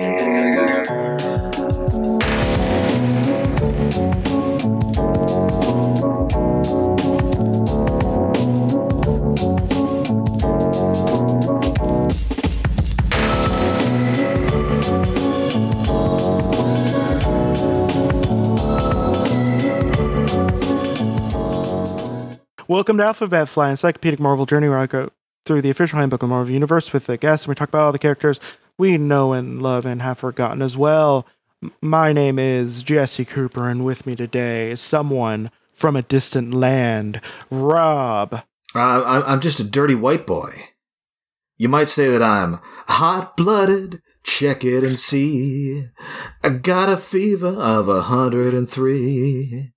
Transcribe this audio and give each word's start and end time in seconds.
Welcome 0.00 0.16
to 22.96 23.04
Alphabet 23.04 23.50
Flight, 23.50 23.72
encyclopedic 23.72 24.18
Marvel 24.18 24.46
journey 24.46 24.70
where 24.70 24.78
I 24.78 24.86
go 24.86 25.10
through 25.44 25.60
the 25.60 25.68
official 25.68 25.98
handbook 25.98 26.22
of 26.22 26.30
the 26.30 26.34
Marvel 26.34 26.54
Universe 26.54 26.94
with 26.94 27.04
the 27.04 27.18
guests 27.18 27.44
and 27.44 27.50
we 27.50 27.54
talk 27.54 27.68
about 27.68 27.84
all 27.84 27.92
the 27.92 27.98
characters 27.98 28.40
we 28.80 28.96
know 28.96 29.34
and 29.34 29.60
love 29.60 29.84
and 29.84 30.00
have 30.00 30.18
forgotten 30.18 30.62
as 30.62 30.74
well. 30.74 31.26
My 31.82 32.14
name 32.14 32.38
is 32.38 32.82
Jesse 32.82 33.26
Cooper, 33.26 33.68
and 33.68 33.84
with 33.84 34.06
me 34.06 34.16
today 34.16 34.70
is 34.70 34.80
someone 34.80 35.50
from 35.74 35.96
a 35.96 36.02
distant 36.02 36.54
land, 36.54 37.20
Rob. 37.50 38.42
Uh, 38.74 39.22
I'm, 39.26 39.40
just 39.42 39.60
a 39.60 39.64
dirty 39.64 39.94
white 39.94 40.26
boy. 40.26 40.70
You 41.58 41.68
might 41.68 41.90
say 41.90 42.08
that 42.08 42.22
I'm 42.22 42.58
hot 42.88 43.36
blooded. 43.36 44.00
Check 44.22 44.64
it 44.64 44.82
and 44.82 44.98
see. 44.98 45.88
I 46.42 46.48
got 46.48 46.88
a 46.88 46.96
fever 46.96 47.48
of 47.48 47.86
a 47.86 48.02
hundred 48.02 48.54
and 48.54 48.66
three. 48.66 49.72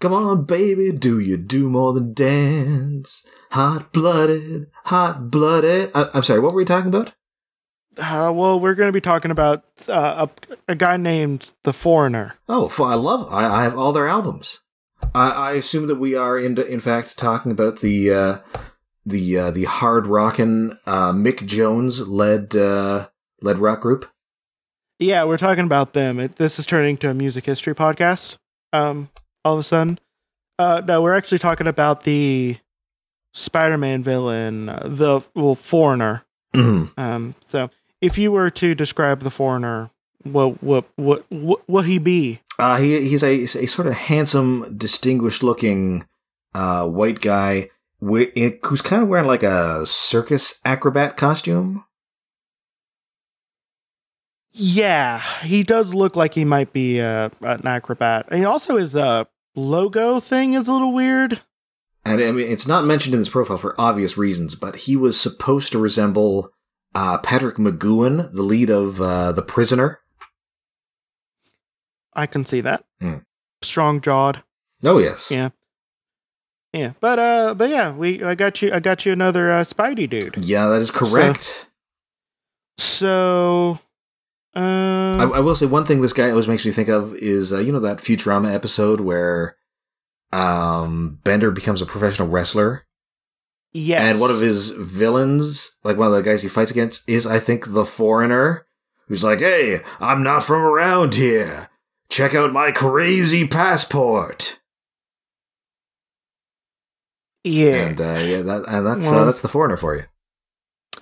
Come 0.00 0.14
on, 0.14 0.44
baby, 0.44 0.90
do 0.90 1.18
you 1.18 1.36
do 1.36 1.68
more 1.68 1.92
than 1.92 2.14
dance? 2.14 3.26
Hot 3.50 3.92
blooded, 3.92 4.70
hot 4.84 5.30
blooded. 5.30 5.90
I'm 5.94 6.22
sorry, 6.22 6.40
what 6.40 6.52
were 6.52 6.58
we 6.58 6.64
talking 6.64 6.88
about? 6.88 7.12
Uh, 7.98 8.32
well, 8.34 8.58
we're 8.58 8.74
going 8.74 8.88
to 8.88 8.92
be 8.92 9.00
talking 9.00 9.30
about 9.30 9.64
uh, 9.88 10.26
a, 10.68 10.72
a 10.72 10.74
guy 10.74 10.96
named 10.96 11.52
The 11.64 11.72
Foreigner. 11.72 12.34
Oh, 12.48 12.72
I 12.82 12.94
love. 12.94 13.30
I, 13.30 13.60
I 13.60 13.62
have 13.64 13.76
all 13.76 13.92
their 13.92 14.08
albums. 14.08 14.60
I, 15.14 15.30
I 15.30 15.52
assume 15.52 15.86
that 15.88 15.96
we 15.96 16.14
are 16.14 16.38
in, 16.38 16.58
in 16.58 16.80
fact 16.80 17.18
talking 17.18 17.52
about 17.52 17.80
the 17.80 18.10
uh, 18.12 18.38
the 19.04 19.38
uh, 19.38 19.50
the 19.50 19.64
hard 19.64 20.06
rockin' 20.06 20.78
uh, 20.86 21.12
Mick 21.12 21.44
Jones 21.44 22.08
led 22.08 22.56
uh, 22.56 23.08
led 23.40 23.58
rock 23.58 23.80
group. 23.80 24.10
Yeah, 24.98 25.24
we're 25.24 25.38
talking 25.38 25.64
about 25.64 25.92
them. 25.92 26.20
It, 26.20 26.36
this 26.36 26.58
is 26.58 26.66
turning 26.66 26.96
to 26.98 27.10
a 27.10 27.14
music 27.14 27.44
history 27.44 27.74
podcast. 27.74 28.36
Um, 28.72 29.10
all 29.44 29.54
of 29.54 29.60
a 29.60 29.64
sudden, 29.64 29.98
uh, 30.58 30.80
no, 30.86 31.02
we're 31.02 31.16
actually 31.16 31.40
talking 31.40 31.66
about 31.66 32.04
the 32.04 32.56
Spider-Man 33.34 34.02
villain, 34.02 34.66
the 34.66 35.20
well, 35.34 35.56
Foreigner. 35.56 36.24
Mhm. 36.54 36.96
Um, 36.98 37.34
so 37.44 37.70
if 38.02 38.18
you 38.18 38.32
were 38.32 38.50
to 38.50 38.74
describe 38.74 39.20
the 39.20 39.30
Foreigner, 39.30 39.90
what 40.24 40.62
what 40.62 40.84
what 40.96 41.24
what 41.30 41.66
will 41.68 41.82
he 41.82 41.98
be? 41.98 42.40
Uh, 42.58 42.76
he 42.76 43.08
he's 43.08 43.22
a, 43.22 43.42
a 43.42 43.66
sort 43.66 43.86
of 43.86 43.94
handsome, 43.94 44.76
distinguished 44.76 45.42
looking 45.42 46.04
uh, 46.54 46.86
white 46.86 47.20
guy 47.20 47.70
who's 48.00 48.82
kind 48.82 49.02
of 49.02 49.08
wearing 49.08 49.28
like 49.28 49.44
a 49.44 49.86
circus 49.86 50.60
acrobat 50.64 51.16
costume. 51.16 51.84
Yeah, 54.50 55.22
he 55.42 55.62
does 55.62 55.94
look 55.94 56.14
like 56.14 56.34
he 56.34 56.44
might 56.44 56.72
be 56.72 57.00
uh, 57.00 57.30
an 57.40 57.66
acrobat. 57.66 58.26
And 58.30 58.44
also 58.44 58.76
his 58.76 58.94
uh, 58.94 59.24
logo 59.54 60.20
thing 60.20 60.54
is 60.54 60.68
a 60.68 60.72
little 60.72 60.92
weird. 60.92 61.40
And 62.04 62.20
I 62.20 62.32
mean, 62.32 62.50
it's 62.50 62.66
not 62.66 62.84
mentioned 62.84 63.14
in 63.14 63.20
his 63.20 63.28
profile 63.28 63.56
for 63.56 63.80
obvious 63.80 64.18
reasons, 64.18 64.54
but 64.54 64.76
he 64.76 64.96
was 64.96 65.18
supposed 65.18 65.72
to 65.72 65.78
resemble 65.78 66.50
uh, 66.94 67.18
Patrick 67.18 67.56
McGoohan, 67.56 68.32
the 68.32 68.42
lead 68.42 68.70
of 68.70 69.00
uh, 69.00 69.32
The 69.32 69.42
Prisoner. 69.42 70.00
I 72.14 72.26
can 72.26 72.44
see 72.44 72.60
that. 72.60 72.84
Hmm. 73.00 73.18
Strong 73.62 74.02
jawed. 74.02 74.42
Oh 74.84 74.98
yes, 74.98 75.30
Yeah. 75.30 75.50
Yeah, 76.72 76.92
but 77.00 77.18
uh, 77.18 77.54
but 77.54 77.68
yeah, 77.68 77.92
we 77.92 78.22
I 78.22 78.34
got 78.34 78.62
you 78.62 78.72
I 78.72 78.80
got 78.80 79.04
you 79.04 79.12
another 79.12 79.52
uh, 79.52 79.62
Spidey 79.62 80.08
dude. 80.08 80.38
yeah, 80.38 80.68
that 80.68 80.80
is 80.80 80.90
correct. 80.90 81.68
So, 82.78 83.78
um, 84.54 85.20
I, 85.20 85.24
I 85.34 85.40
will 85.40 85.54
say 85.54 85.66
one 85.66 85.84
thing 85.84 86.00
this 86.00 86.14
guy 86.14 86.30
always 86.30 86.48
makes 86.48 86.64
me 86.64 86.70
think 86.72 86.88
of 86.88 87.14
is 87.16 87.52
uh, 87.52 87.58
you 87.58 87.72
know 87.72 87.80
that 87.80 87.98
Futurama 87.98 88.52
episode 88.54 89.00
where 89.02 89.56
um, 90.32 91.18
Bender 91.24 91.50
becomes 91.50 91.82
a 91.82 91.86
professional 91.86 92.28
wrestler, 92.28 92.86
yes, 93.72 94.00
and 94.00 94.20
one 94.20 94.30
of 94.30 94.40
his 94.40 94.70
villains, 94.70 95.76
like 95.84 95.96
one 95.96 96.08
of 96.08 96.14
the 96.14 96.22
guys 96.22 96.42
he 96.42 96.48
fights 96.48 96.70
against, 96.70 97.08
is 97.08 97.26
I 97.26 97.38
think 97.38 97.72
the 97.72 97.84
foreigner, 97.84 98.66
who's 99.08 99.24
like, 99.24 99.40
"Hey, 99.40 99.80
I'm 100.00 100.22
not 100.22 100.44
from 100.44 100.62
around 100.62 101.14
here. 101.14 101.68
Check 102.08 102.34
out 102.34 102.52
my 102.52 102.72
crazy 102.72 103.46
passport." 103.46 104.58
yeah, 107.44 107.88
And 107.88 108.00
uh, 108.00 108.20
yeah, 108.20 108.42
that, 108.42 108.64
and 108.68 108.86
that's 108.86 109.10
uh, 109.10 109.24
that's 109.24 109.40
the 109.40 109.48
foreigner 109.48 109.76
for 109.76 109.96
you. 109.96 110.04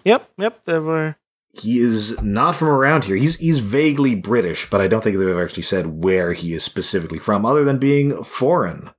yep, 0.05 0.31
yep. 0.39 0.65
There 0.65 0.81
were 0.83 1.17
He 1.53 1.79
is 1.79 2.21
not 2.23 2.57
from 2.57 2.69
around 2.69 3.05
here. 3.05 3.17
He's 3.17 3.37
he's 3.37 3.61
vaguely 3.61 4.15
British, 4.15 4.69
but 4.71 4.81
I 4.81 4.89
don't 4.89 5.03
think 5.05 5.17
they've 5.19 5.37
actually 5.37 5.65
said 5.65 5.87
where 6.03 6.33
he 6.33 6.55
is 6.55 6.65
specifically 6.65 7.19
from, 7.19 7.45
other 7.45 7.65
than 7.65 7.79
being 7.79 8.23
foreign. 8.25 8.91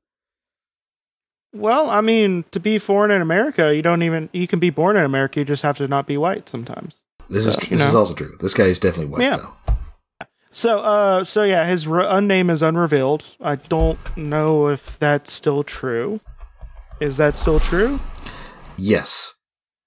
Well, 1.53 1.89
I 1.89 2.01
mean, 2.01 2.45
to 2.51 2.59
be 2.59 2.77
foreign 2.79 3.11
in 3.11 3.21
America, 3.21 3.75
you 3.75 3.81
don't 3.81 4.03
even 4.03 4.29
you 4.33 4.47
can 4.47 4.59
be 4.59 4.69
born 4.69 4.95
in 4.97 5.03
America. 5.03 5.39
You 5.39 5.45
just 5.45 5.63
have 5.63 5.77
to 5.77 5.87
not 5.87 6.07
be 6.07 6.17
white 6.17 6.47
sometimes. 6.49 7.01
This 7.29 7.45
is 7.45 7.53
So, 7.53 7.59
this 7.61 7.71
you 7.71 7.77
is 7.77 7.95
also 7.95 8.13
true. 8.13 8.35
This 8.39 8.53
guy 8.53 8.65
is 8.65 8.79
definitely 8.79 9.11
white 9.11 9.21
Yeah. 9.21 9.37
though. 9.37 9.53
So, 10.53 10.79
uh, 10.79 11.23
so 11.23 11.43
yeah, 11.43 11.65
his 11.65 11.87
r- 11.87 12.03
unname 12.03 12.51
is 12.51 12.61
unrevealed. 12.61 13.23
I 13.39 13.55
don't 13.55 13.97
know 14.17 14.67
if 14.67 14.99
that's 14.99 15.31
still 15.31 15.63
true. 15.63 16.19
Is 16.99 17.15
that 17.17 17.35
still 17.35 17.59
true? 17.59 17.99
Yes, 18.77 19.35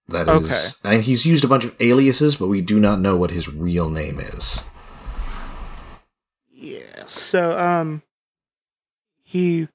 that 0.09 0.27
is. 0.27 0.51
Okay. 0.83 0.95
And 0.95 1.03
he's 1.05 1.27
used 1.27 1.45
a 1.45 1.49
bunch 1.49 1.65
of 1.65 1.75
aliases, 1.81 2.37
but 2.37 2.49
we 2.49 2.63
do 2.63 2.81
not 2.81 2.99
know 2.99 3.15
what 3.15 3.31
his 3.31 3.53
real 3.53 3.91
name 3.91 4.19
is. 4.19 4.65
Yeah. 6.51 7.05
So, 7.09 7.59
um, 7.59 8.03
he, 9.23 9.69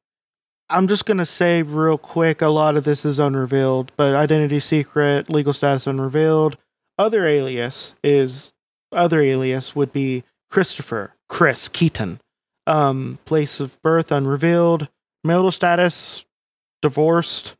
I'm 0.70 0.88
just 0.88 1.06
gonna 1.06 1.26
say 1.26 1.62
real 1.62 1.98
quick. 1.98 2.42
A 2.42 2.48
lot 2.48 2.78
of 2.78 2.84
this 2.84 3.06
is 3.06 3.20
unrevealed, 3.20 3.92
but 3.98 4.14
identity 4.14 4.60
secret, 4.60 5.30
legal 5.30 5.54
status 5.54 5.88
unrevealed. 5.88 6.58
Other 6.98 7.26
alias 7.26 7.94
is 8.04 8.54
other 8.92 9.22
alias 9.22 9.76
would 9.76 9.92
be 9.92 10.24
Christopher 10.50 11.16
Chris 11.28 11.68
Keating. 11.68 12.20
Um, 12.68 13.20
place 13.26 13.60
of 13.60 13.82
birth 13.82 14.12
unrevealed. 14.12 14.90
Marital 15.24 15.52
status 15.52 16.26
divorced. 16.82 17.56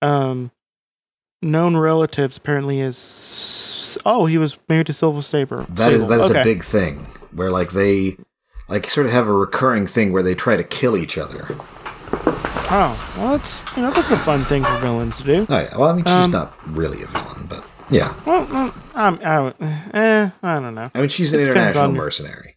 Um, 0.00 0.50
known 1.42 1.76
relatives 1.76 2.38
apparently 2.38 2.80
is 2.80 3.98
oh 4.06 4.26
he 4.26 4.38
was 4.38 4.56
married 4.68 4.86
to 4.86 4.92
Silver 4.92 5.22
Saber. 5.22 5.66
That 5.68 5.92
is 5.92 6.02
Sable. 6.02 6.16
that 6.16 6.24
is 6.24 6.30
okay. 6.30 6.40
a 6.40 6.44
big 6.44 6.64
thing 6.64 7.06
where 7.32 7.50
like 7.50 7.72
they 7.72 8.16
like 8.68 8.88
sort 8.88 9.06
of 9.06 9.12
have 9.12 9.28
a 9.28 9.32
recurring 9.32 9.86
thing 9.86 10.12
where 10.12 10.22
they 10.22 10.34
try 10.34 10.56
to 10.56 10.64
kill 10.64 10.96
each 10.96 11.18
other. 11.18 11.54
Oh, 12.70 13.14
well, 13.18 13.32
that's 13.32 13.76
you 13.76 13.82
know 13.82 13.90
that's 13.90 14.10
a 14.10 14.16
fun 14.16 14.40
thing 14.44 14.64
for 14.64 14.76
villains 14.78 15.16
to 15.18 15.24
do. 15.24 15.46
Oh 15.48 15.58
yeah. 15.58 15.76
Well, 15.76 15.90
I 15.90 15.92
mean, 15.92 16.04
she's 16.04 16.14
Um, 16.14 16.30
not 16.30 16.54
really 16.66 17.02
a 17.02 17.06
villain, 17.06 17.46
but 17.48 17.64
yeah. 17.90 18.14
Well, 18.24 18.46
well 18.50 18.74
I'm, 18.94 19.18
I, 19.22 19.52
eh, 19.92 20.30
I 20.42 20.54
don't 20.60 20.74
know. 20.74 20.86
I 20.94 21.00
mean, 21.00 21.08
she's 21.10 21.32
an 21.32 21.40
It 21.40 21.48
international 21.48 21.84
on- 21.84 21.94
mercenary. 21.94 22.56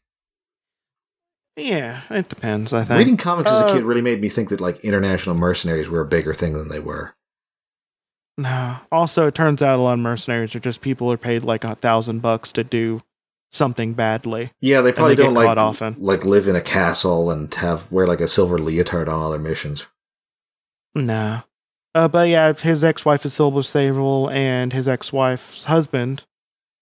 Yeah, 1.55 2.01
it 2.09 2.29
depends. 2.29 2.71
I 2.73 2.83
think. 2.83 2.97
Reading 2.99 3.17
comics 3.17 3.51
as 3.51 3.61
a 3.61 3.65
Uh, 3.67 3.73
kid 3.73 3.83
really 3.83 4.01
made 4.01 4.21
me 4.21 4.29
think 4.29 4.49
that 4.49 4.61
like 4.61 4.79
international 4.79 5.35
mercenaries 5.35 5.89
were 5.89 6.01
a 6.01 6.05
bigger 6.05 6.33
thing 6.33 6.53
than 6.53 6.67
they 6.69 6.79
were. 6.79 7.13
No. 8.37 8.77
Also, 8.91 9.25
it 9.27 9.33
turns 9.35 9.61
out 9.63 9.79
a 9.79 9.81
lot 9.81 9.93
of 9.93 9.99
mercenaries 9.99 10.55
are 10.55 10.59
just 10.59 10.81
people 10.81 11.07
who 11.07 11.13
are 11.13 11.17
paid 11.17 11.43
like 11.43 11.63
a 11.63 11.73
thousand 11.75 12.21
bucks 12.21 12.51
to 12.53 12.63
do 12.63 13.01
something 13.51 13.93
badly. 13.93 14.51
Yeah, 14.61 14.81
they 14.81 14.91
probably 14.91 15.15
they 15.15 15.23
don't 15.23 15.33
like 15.33 15.57
often. 15.57 15.95
like 15.97 16.23
live 16.23 16.47
in 16.47 16.55
a 16.55 16.61
castle 16.61 17.31
and 17.31 17.51
have 17.55 17.91
wear 17.91 18.05
like 18.05 18.21
a 18.21 18.27
silver 18.27 18.59
leotard 18.59 19.09
on 19.09 19.19
all 19.19 19.31
their 19.31 19.39
missions. 19.39 19.87
No. 20.97 21.41
Uh, 21.95 22.07
but 22.07 22.27
yeah, 22.27 22.53
his 22.53 22.83
ex-wife 22.83 23.25
is 23.25 23.33
Silver 23.33 23.63
Sable, 23.63 24.29
and 24.29 24.71
his 24.73 24.87
ex-wife's 24.87 25.63
husband. 25.63 26.25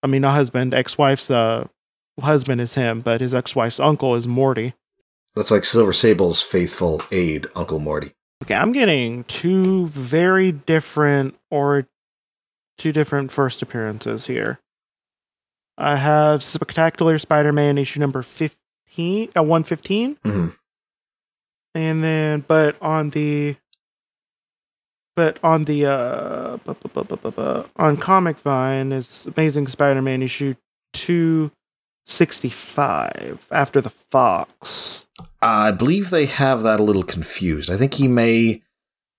I 0.03 0.07
mean, 0.07 0.21
not 0.21 0.33
husband. 0.35 0.73
Ex-wife's 0.73 1.29
uh 1.31 1.67
husband 2.21 2.61
is 2.61 2.73
him, 2.75 3.01
but 3.01 3.21
his 3.21 3.33
ex-wife's 3.35 3.79
uncle 3.79 4.15
is 4.15 4.27
Morty. 4.27 4.73
That's 5.35 5.51
like 5.51 5.65
Silver 5.65 5.93
Sable's 5.93 6.41
faithful 6.41 7.01
aide, 7.11 7.47
Uncle 7.55 7.79
Morty. 7.79 8.11
Okay, 8.43 8.55
I'm 8.55 8.71
getting 8.71 9.23
two 9.25 9.87
very 9.87 10.51
different 10.51 11.35
or 11.51 11.87
two 12.77 12.91
different 12.91 13.31
first 13.31 13.61
appearances 13.61 14.25
here. 14.27 14.59
I 15.77 15.95
have 15.97 16.41
Spectacular 16.43 17.17
Spider-Man 17.17 17.77
issue 17.77 17.99
number 17.99 18.21
15, 18.21 19.29
uh, 19.37 19.43
115, 19.43 20.15
Mhm. 20.23 20.55
and 21.73 22.03
then 22.03 22.45
but 22.47 22.81
on 22.81 23.09
the 23.09 23.55
but 25.15 25.39
on 25.43 25.65
the 25.65 25.85
uh 25.85 26.57
bu- 26.65 27.03
bu- 27.03 27.31
bu- 27.31 27.63
on 27.77 27.97
Comic 27.97 28.37
Vine 28.39 28.91
is 28.91 29.25
Amazing 29.35 29.67
Spider-Man 29.67 30.21
issue 30.21 30.55
two 30.93 31.51
sixty 32.05 32.49
five 32.49 33.45
after 33.51 33.81
the 33.81 33.89
Fox. 33.89 35.07
I 35.41 35.71
believe 35.71 36.09
they 36.09 36.25
have 36.25 36.63
that 36.63 36.79
a 36.79 36.83
little 36.83 37.03
confused. 37.03 37.69
I 37.69 37.77
think 37.77 37.95
he 37.95 38.07
may 38.07 38.61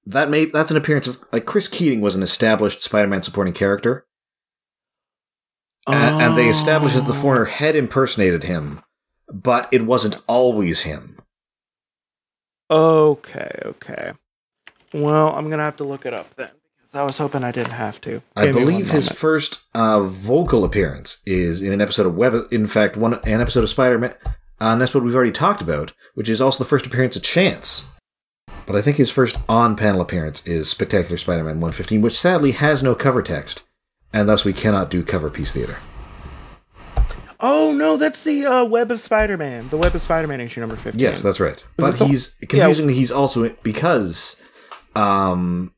that 0.04 0.30
may 0.30 0.44
that's 0.44 0.70
an 0.70 0.76
appearance 0.76 1.06
of 1.06 1.22
like 1.32 1.46
Chris 1.46 1.68
Keating 1.68 2.00
was 2.00 2.14
an 2.14 2.22
established 2.22 2.82
Spider-Man 2.82 3.22
supporting 3.22 3.54
character, 3.54 4.06
A- 5.88 5.92
and 5.92 6.36
they 6.36 6.48
established 6.48 6.94
that 6.96 7.06
the 7.06 7.10
Oh. 7.12 7.22
foreigner 7.22 7.44
had 7.46 7.74
impersonated 7.76 8.44
him, 8.44 8.82
but 9.32 9.68
it 9.72 9.82
wasn't 9.86 10.18
always 10.26 10.82
him. 10.82 11.18
Okay, 12.70 13.50
okay. 13.64 14.12
Well, 14.96 15.34
I'm 15.34 15.50
gonna 15.50 15.62
have 15.62 15.76
to 15.76 15.84
look 15.84 16.06
it 16.06 16.14
up 16.14 16.34
then 16.36 16.50
because 16.80 16.94
I 16.94 17.02
was 17.02 17.18
hoping 17.18 17.44
I 17.44 17.52
didn't 17.52 17.72
have 17.72 18.00
to. 18.02 18.22
I 18.34 18.46
Give 18.46 18.54
one 18.54 18.64
believe 18.64 18.90
his 18.90 19.08
first 19.08 19.60
uh, 19.74 20.00
vocal 20.00 20.64
appearance 20.64 21.20
is 21.26 21.60
in 21.60 21.72
an 21.72 21.80
episode 21.80 22.06
of 22.06 22.16
Web. 22.16 22.46
In 22.50 22.66
fact, 22.66 22.96
one 22.96 23.14
an 23.14 23.40
episode 23.40 23.62
of 23.62 23.70
Spider-Man, 23.70 24.14
uh, 24.24 24.30
an 24.58 24.80
episode 24.80 25.02
we've 25.02 25.14
already 25.14 25.32
talked 25.32 25.60
about, 25.60 25.92
which 26.14 26.28
is 26.28 26.40
also 26.40 26.64
the 26.64 26.68
first 26.68 26.86
appearance 26.86 27.14
of 27.14 27.22
Chance. 27.22 27.88
But 28.64 28.74
I 28.74 28.82
think 28.82 28.96
his 28.96 29.10
first 29.10 29.38
on-panel 29.48 30.00
appearance 30.00 30.44
is 30.46 30.68
Spectacular 30.68 31.16
Spider-Man 31.16 31.60
115, 31.60 32.00
which 32.00 32.18
sadly 32.18 32.52
has 32.52 32.82
no 32.82 32.94
cover 32.94 33.22
text, 33.22 33.62
and 34.12 34.28
thus 34.28 34.44
we 34.44 34.52
cannot 34.52 34.90
do 34.90 35.04
cover 35.04 35.30
piece 35.30 35.52
theater. 35.52 35.76
Oh 37.38 37.72
no, 37.72 37.96
that's 37.96 38.24
the 38.24 38.46
uh, 38.46 38.64
Web 38.64 38.90
of 38.90 38.98
Spider-Man. 38.98 39.68
The 39.68 39.76
Web 39.76 39.94
of 39.94 40.00
Spider-Man 40.00 40.40
issue 40.40 40.60
number 40.60 40.76
15. 40.76 40.98
Yes, 40.98 41.22
that's 41.22 41.38
right. 41.38 41.62
But 41.76 41.96
he's 41.96 42.34
confusingly 42.48 42.94
he's 42.94 43.12
also 43.12 43.50
because 43.62 44.40
um, 44.96 45.72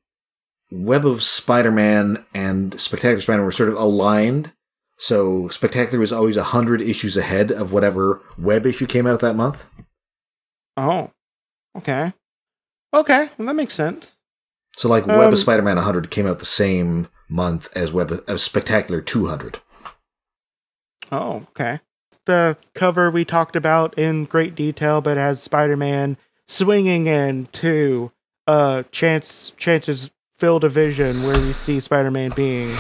Web 0.71 1.05
of 1.05 1.23
Spider-Man 1.23 2.25
and 2.35 2.79
Spectacular 2.81 3.21
Spider-Man 3.21 3.45
were 3.45 3.53
sort 3.53 3.69
of 3.71 3.77
aligned. 3.77 4.53
So 4.99 5.49
Spectacular 5.49 5.99
was 5.99 6.13
always 6.13 6.37
a 6.37 6.45
hundred 6.45 6.81
issues 6.81 7.17
ahead 7.17 7.51
of 7.51 7.73
whatever 7.73 8.23
Web 8.37 8.67
issue 8.67 8.87
came 8.87 9.07
out 9.07 9.21
that 9.21 9.37
month. 9.37 9.67
Oh. 10.77 11.11
Okay. 11.77 12.13
Okay, 12.95 13.29
well, 13.37 13.47
that 13.47 13.55
makes 13.55 13.75
sense. 13.75 14.17
So 14.77 14.89
like 14.89 15.07
Web 15.07 15.21
Um, 15.21 15.33
of 15.33 15.39
Spider-Man 15.39 15.77
100 15.77 16.11
came 16.11 16.27
out 16.27 16.39
the 16.39 16.47
same 16.47 17.09
month 17.29 17.69
as 17.77 17.93
Web 17.93 18.23
of, 18.27 18.41
Spectacular 18.41 19.01
200. 19.01 19.61
Oh, 21.11 21.47
okay. 21.51 21.81
The 22.27 22.57
cover 22.75 23.11
we 23.11 23.25
talked 23.25 23.57
about 23.57 23.99
in 23.99 24.25
great 24.25 24.55
detail, 24.55 25.01
but 25.01 25.17
has 25.17 25.43
Spider-Man 25.43 26.17
swinging 26.47 27.07
in 27.07 27.29
into 27.53 28.13
uh 28.49 28.83
chance 28.91 29.53
chances 29.57 30.11
field 30.39 30.65
of 30.65 30.73
vision 30.73 31.23
where 31.23 31.39
we 31.39 31.53
see 31.53 31.79
Spider-Man 31.81 32.33
being 32.35 32.71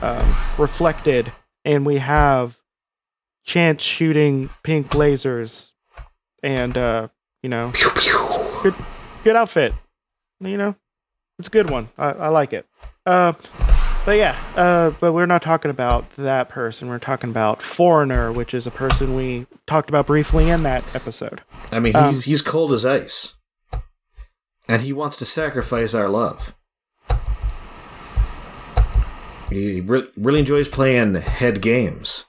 um, 0.00 0.26
reflected, 0.58 1.32
and 1.64 1.84
we 1.84 1.98
have 1.98 2.58
Chance 3.44 3.82
shooting 3.82 4.50
pink 4.62 4.90
lasers, 4.90 5.72
and 6.44 6.78
uh, 6.78 7.08
you 7.42 7.48
know, 7.48 7.72
Pew, 7.74 7.90
pew. 7.96 8.74
good 9.24 9.34
outfit. 9.34 9.74
You 10.38 10.56
know, 10.56 10.76
it's 11.40 11.48
a 11.48 11.50
good 11.50 11.68
one. 11.68 11.88
I, 11.98 12.10
I 12.10 12.28
like 12.28 12.52
it. 12.52 12.66
Uh, 13.04 13.32
but 14.04 14.16
yeah, 14.16 14.36
uh, 14.54 14.90
but 15.00 15.12
we're 15.12 15.26
not 15.26 15.42
talking 15.42 15.72
about 15.72 16.08
that 16.16 16.48
person. 16.50 16.88
We're 16.88 17.00
talking 17.00 17.30
about 17.30 17.60
Foreigner, 17.62 18.30
which 18.32 18.54
is 18.54 18.66
a 18.68 18.70
person 18.70 19.16
we 19.16 19.46
talked 19.66 19.88
about 19.88 20.06
briefly 20.06 20.50
in 20.50 20.62
that 20.62 20.84
episode. 20.94 21.40
I 21.72 21.80
mean, 21.80 21.94
he's, 21.94 22.02
Um, 22.02 22.20
he's 22.20 22.42
cold 22.42 22.72
as 22.72 22.84
ice. 22.86 23.34
And 24.68 24.82
he 24.82 24.92
wants 24.92 25.16
to 25.18 25.24
sacrifice 25.24 25.94
our 25.94 26.08
love. 26.08 26.54
He 29.50 29.80
re- 29.80 30.08
really 30.16 30.40
enjoys 30.40 30.68
playing 30.68 31.14
head 31.14 31.60
games. 31.60 32.26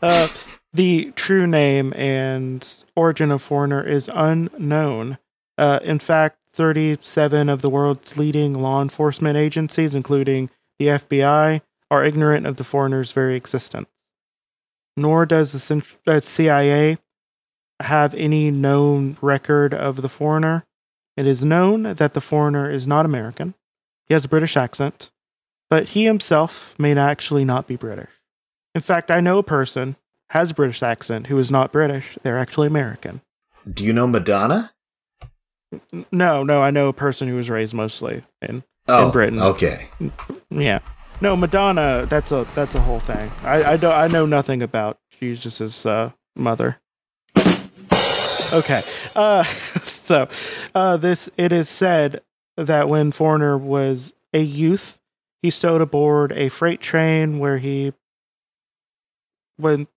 Uh, 0.00 0.28
the 0.72 1.12
true 1.16 1.46
name 1.46 1.92
and 1.94 2.84
origin 2.94 3.30
of 3.30 3.42
Foreigner 3.42 3.86
is 3.86 4.10
unknown. 4.12 5.18
Uh, 5.58 5.80
in 5.82 5.98
fact, 5.98 6.38
37 6.52 7.48
of 7.48 7.60
the 7.60 7.70
world's 7.70 8.16
leading 8.16 8.54
law 8.54 8.80
enforcement 8.80 9.36
agencies, 9.36 9.94
including 9.94 10.48
the 10.78 10.86
FBI, 10.86 11.60
are 11.90 12.04
ignorant 12.04 12.46
of 12.46 12.56
the 12.56 12.64
Foreigner's 12.64 13.12
very 13.12 13.36
existence. 13.36 13.88
Nor 14.96 15.26
does 15.26 15.52
the 15.52 15.84
uh, 16.06 16.20
CIA 16.20 16.98
have 17.80 18.14
any 18.14 18.50
known 18.50 19.18
record 19.20 19.74
of 19.74 20.00
the 20.00 20.08
Foreigner. 20.08 20.64
It 21.16 21.26
is 21.26 21.42
known 21.42 21.82
that 21.84 22.12
the 22.14 22.20
Foreigner 22.20 22.70
is 22.70 22.86
not 22.86 23.04
American. 23.06 23.54
He 24.04 24.14
has 24.14 24.24
a 24.24 24.28
British 24.28 24.56
accent, 24.56 25.10
but 25.70 25.88
he 25.90 26.04
himself 26.04 26.74
may 26.78 26.96
actually 26.96 27.44
not 27.44 27.66
be 27.66 27.76
British. 27.76 28.10
In 28.74 28.80
fact, 28.82 29.10
I 29.10 29.20
know 29.20 29.38
a 29.38 29.42
person 29.42 29.96
has 30.30 30.50
a 30.50 30.54
British 30.54 30.82
accent 30.82 31.28
who 31.28 31.38
is 31.38 31.50
not 31.50 31.72
British. 31.72 32.18
They're 32.22 32.38
actually 32.38 32.66
American. 32.66 33.22
Do 33.72 33.82
you 33.84 33.92
know 33.92 34.06
Madonna? 34.06 34.72
No, 36.12 36.42
no, 36.44 36.62
I 36.62 36.70
know 36.70 36.88
a 36.88 36.92
person 36.92 37.26
who 37.28 37.34
was 37.36 37.50
raised 37.50 37.74
mostly 37.74 38.22
in 38.42 38.62
Oh, 38.88 39.10
Britain. 39.10 39.40
Okay. 39.40 39.88
yeah. 40.50 40.78
No, 41.20 41.34
Madonna. 41.34 42.06
That's 42.08 42.30
a 42.30 42.46
that's 42.54 42.74
a 42.76 42.80
whole 42.80 43.00
thing. 43.00 43.30
I 43.42 43.72
I 43.72 43.76
don't 43.76 43.92
I 43.94 44.06
know 44.06 44.26
nothing 44.26 44.62
about 44.62 44.98
Jesus' 45.18 45.84
uh, 45.86 46.12
mother. 46.36 46.76
Okay. 48.52 48.84
Uh, 49.16 49.42
so 50.06 50.28
uh, 50.74 50.96
this 50.96 51.28
it 51.36 51.52
is 51.52 51.68
said 51.68 52.22
that 52.56 52.88
when 52.88 53.12
Foreigner 53.12 53.58
was 53.58 54.14
a 54.32 54.40
youth, 54.40 55.00
he 55.42 55.50
stowed 55.50 55.80
aboard 55.80 56.32
a 56.32 56.48
freight 56.48 56.80
train 56.80 57.38
where 57.38 57.58
he 57.58 57.92
when 59.56 59.88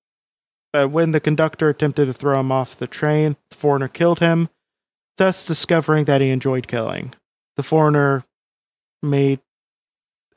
uh, 0.74 0.88
when 0.88 1.12
the 1.12 1.20
conductor 1.20 1.70
attempted 1.70 2.06
to 2.06 2.14
throw 2.14 2.40
him 2.40 2.52
off 2.52 2.76
the 2.76 2.88
train, 2.88 3.36
the 3.50 3.56
foreigner 3.56 3.88
killed 3.88 4.20
him, 4.20 4.50
thus 5.18 5.44
discovering 5.44 6.06
that 6.06 6.22
he 6.22 6.30
enjoyed 6.30 6.68
killing. 6.68 7.14
The 7.56 7.64
foreigner 7.64 8.24
made 9.02 9.40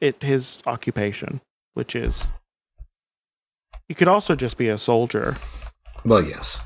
it 0.00 0.22
his 0.22 0.58
occupation, 0.66 1.40
which 1.74 1.94
is 1.94 2.30
he 3.88 3.94
could 3.94 4.08
also 4.08 4.34
just 4.34 4.56
be 4.56 4.68
a 4.68 4.78
soldier. 4.78 5.36
Well, 6.04 6.24
yes. 6.24 6.60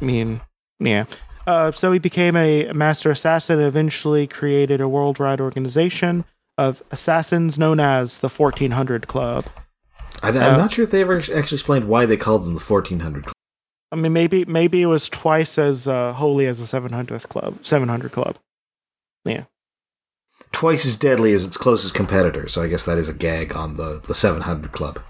I 0.00 0.04
mean, 0.04 0.40
yeah. 0.78 1.06
Uh, 1.46 1.72
so 1.72 1.90
he 1.92 1.98
became 1.98 2.36
a 2.36 2.70
master 2.72 3.10
assassin 3.10 3.58
and 3.58 3.66
eventually 3.66 4.26
created 4.26 4.80
a 4.80 4.88
worldwide 4.88 5.40
organization 5.40 6.24
of 6.56 6.82
assassins 6.90 7.58
known 7.58 7.80
as 7.80 8.18
the 8.18 8.28
1400 8.28 9.08
Club. 9.08 9.46
I, 10.22 10.28
am 10.28 10.36
Uh, 10.36 10.56
not 10.56 10.72
sure 10.72 10.84
if 10.84 10.90
they 10.90 11.00
ever 11.00 11.18
actually 11.18 11.40
explained 11.56 11.88
why 11.88 12.06
they 12.06 12.16
called 12.16 12.44
them 12.44 12.54
the 12.54 12.60
1400 12.60 13.24
Club. 13.24 13.32
I 13.90 13.96
mean, 13.96 14.12
maybe 14.12 14.44
maybe 14.46 14.80
it 14.82 14.86
was 14.86 15.08
twice 15.08 15.58
as 15.58 15.86
uh, 15.88 16.12
holy 16.14 16.46
as 16.46 16.58
the 16.58 16.64
700th 16.64 17.28
Club, 17.28 17.58
700 17.62 18.12
Club. 18.12 18.36
Yeah. 19.24 19.44
Twice 20.52 20.86
as 20.86 20.96
deadly 20.96 21.32
as 21.34 21.44
its 21.44 21.56
closest 21.56 21.92
competitor, 21.94 22.48
so 22.48 22.62
I 22.62 22.68
guess 22.68 22.84
that 22.84 22.98
is 22.98 23.08
a 23.08 23.12
gag 23.12 23.54
on 23.54 23.76
the, 23.76 24.00
the 24.06 24.14
700 24.14 24.72
Club. 24.72 25.00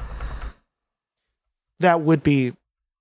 That 1.81 2.01
would 2.01 2.23
be, 2.23 2.53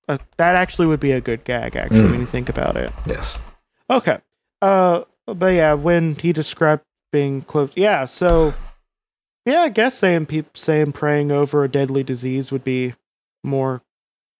a, 0.08 0.20
that 0.38 0.56
actually 0.56 0.88
would 0.88 1.00
be 1.00 1.12
a 1.12 1.22
good 1.22 1.44
gag. 1.44 1.76
Actually, 1.76 2.00
Mm. 2.02 2.12
when 2.12 2.20
you 2.22 2.26
think 2.26 2.50
about 2.50 2.76
it. 2.78 2.92
Yes. 3.06 3.42
Okay. 3.90 4.20
Uh, 4.62 5.04
but 5.26 5.54
yeah, 5.54 5.74
when 5.74 6.16
he 6.16 6.34
described 6.34 6.84
being 7.12 7.42
close, 7.42 7.72
yeah. 7.76 8.06
So, 8.06 8.54
yeah, 9.46 9.62
I 9.62 9.70
guess 9.70 9.98
saying 9.98 10.28
peop 10.28 10.56
saying 10.58 10.92
praying 10.94 11.32
over 11.32 11.64
a 11.64 11.70
deadly 11.70 12.04
disease 12.04 12.52
would 12.52 12.64
be 12.64 12.94
more, 13.44 13.82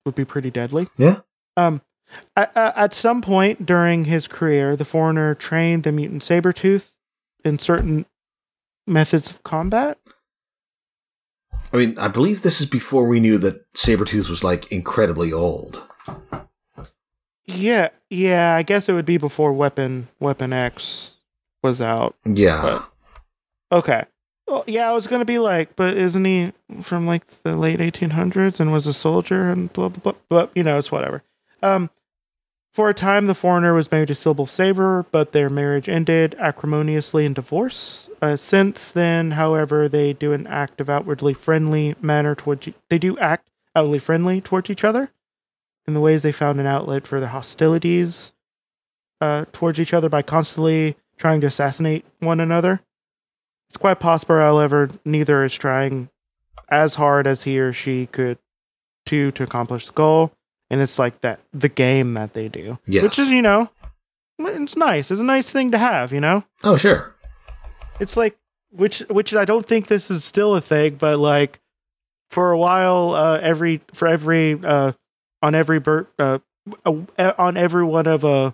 would 0.06 0.16
be 0.16 0.26
pretty 0.26 0.52
deadly. 0.52 0.88
Yeah. 0.98 1.20
Um, 1.58 1.82
at, 2.36 2.52
at 2.56 2.94
some 2.94 3.22
point 3.22 3.66
during 3.66 4.06
his 4.06 4.28
career, 4.28 4.76
the 4.76 4.86
foreigner 4.86 5.34
trained 5.36 5.84
the 5.84 5.92
mutant 5.92 6.24
Sabretooth 6.24 6.92
in 7.44 7.58
certain 7.60 8.06
methods 8.88 9.32
of 9.32 9.44
combat. 9.44 9.98
I 11.74 11.78
mean, 11.78 11.98
I 11.98 12.08
believe 12.08 12.42
this 12.42 12.60
is 12.60 12.68
before 12.68 13.06
we 13.06 13.20
knew 13.20 13.38
that 13.40 13.72
Sabretooth 13.74 14.30
was 14.30 14.44
like 14.44 14.72
incredibly 14.72 15.32
old. 15.32 15.82
Yeah, 17.46 17.90
yeah, 18.10 18.56
I 18.56 18.64
guess 18.64 18.90
it 18.90 18.94
would 18.94 19.06
be 19.06 19.18
before 19.18 19.54
Weapon 19.54 20.08
Weapon 20.20 20.54
X 20.54 21.16
was 21.64 21.82
out. 21.82 22.16
Yeah. 22.26 22.84
Okay. 23.72 24.06
Well, 24.48 24.64
yeah, 24.68 24.90
I 24.90 24.94
was 24.94 25.08
gonna 25.08 25.26
be 25.26 25.40
like, 25.40 25.76
but 25.76 25.98
isn't 25.98 26.26
he 26.26 26.52
from 26.82 27.08
like 27.08 27.26
the 27.44 27.58
late 27.58 27.80
1800s 27.80 28.60
and 28.60 28.74
was 28.74 28.86
a 28.88 28.94
soldier 28.94 29.50
and 29.50 29.72
blah 29.72 29.90
blah 29.90 30.02
blah? 30.02 30.22
But 30.30 30.52
you 30.56 30.64
know, 30.64 30.78
it's 30.78 30.92
whatever. 30.92 31.24
Um, 31.64 31.90
for 32.74 32.90
a 32.90 32.94
time, 32.94 33.28
the 33.28 33.36
foreigner 33.36 33.74
was 33.74 33.92
married 33.92 34.08
to 34.08 34.16
Silver 34.16 34.46
Sable, 34.46 35.06
but 35.12 35.34
their 35.34 35.50
marriage 35.50 35.90
ended 35.90 36.36
acrimoniously 36.40 37.26
in 37.26 37.34
divorce. 37.34 38.10
Uh, 38.22 38.38
since 38.38 38.92
then, 38.92 39.32
however, 39.32 39.90
they 39.90 40.14
do 40.14 40.32
an 40.32 40.48
act 40.48 40.80
of 40.80 40.90
outwardly 40.90 41.34
friendly 41.34 41.96
manner 42.02 42.34
towards. 42.34 42.70
They 42.90 42.98
do 42.98 43.18
act 43.20 43.50
outwardly 43.76 44.00
friendly 44.00 44.40
towards 44.40 44.70
each 44.70 44.86
other, 44.86 45.12
in 45.86 45.94
the 45.94 46.00
ways 46.00 46.22
they 46.22 46.32
found 46.32 46.60
an 46.60 46.66
outlet 46.66 47.06
for 47.06 47.20
their 47.20 47.30
hostilities 47.30 48.32
uh, 49.20 49.46
towards 49.52 49.80
each 49.80 49.94
other 49.94 50.08
by 50.08 50.22
constantly 50.22 50.96
trying 51.18 51.42
to 51.42 51.48
assassinate 51.48 52.06
one 52.20 52.40
another. 52.40 52.82
It's 53.70 53.78
quite 53.78 54.00
possible, 54.00 54.36
however, 54.36 54.90
neither 55.04 55.44
is 55.44 55.54
trying 55.54 56.10
as 56.70 56.96
hard 56.96 57.28
as 57.28 57.44
he 57.44 57.60
or 57.60 57.74
she 57.74 58.06
could 58.08 58.38
to 59.08 59.32
to 59.32 59.44
accomplish 59.44 59.88
the 59.88 59.94
goal. 59.94 60.32
And 60.72 60.82
it's 60.82 60.98
like 60.98 61.22
that 61.22 61.40
the 61.54 61.70
game 61.70 62.14
that 62.14 62.34
they 62.34 62.48
do, 62.48 62.80
Yes. 62.88 63.04
which 63.04 63.20
is 63.20 63.30
you 63.30 63.42
know, 63.44 63.70
it's 64.40 64.76
nice. 64.76 65.12
It's 65.12 65.20
a 65.20 65.24
nice 65.24 65.52
thing 65.52 65.70
to 65.72 65.78
have, 65.78 66.12
you 66.14 66.20
know. 66.22 66.44
Oh, 66.64 66.78
sure. 66.78 67.14
It's 68.00 68.16
like 68.18 68.38
which 68.72 69.00
which 69.10 69.36
I 69.36 69.46
don't 69.46 69.66
think 69.68 69.88
this 69.88 70.10
is 70.10 70.24
still 70.24 70.56
a 70.56 70.62
thing, 70.62 70.96
but 70.96 71.20
like 71.20 71.60
for 72.30 72.52
a 72.52 72.58
while, 72.58 73.14
uh, 73.16 73.38
every 73.42 73.82
for 73.94 74.08
every 74.08 74.58
uh, 74.64 74.94
on 75.44 75.54
every 75.56 75.80
bir- 75.80 76.08
uh, 76.18 76.40
uh, 76.86 77.34
on 77.38 77.58
every 77.58 77.84
one 77.84 78.08
of 78.08 78.24
uh 78.24 78.52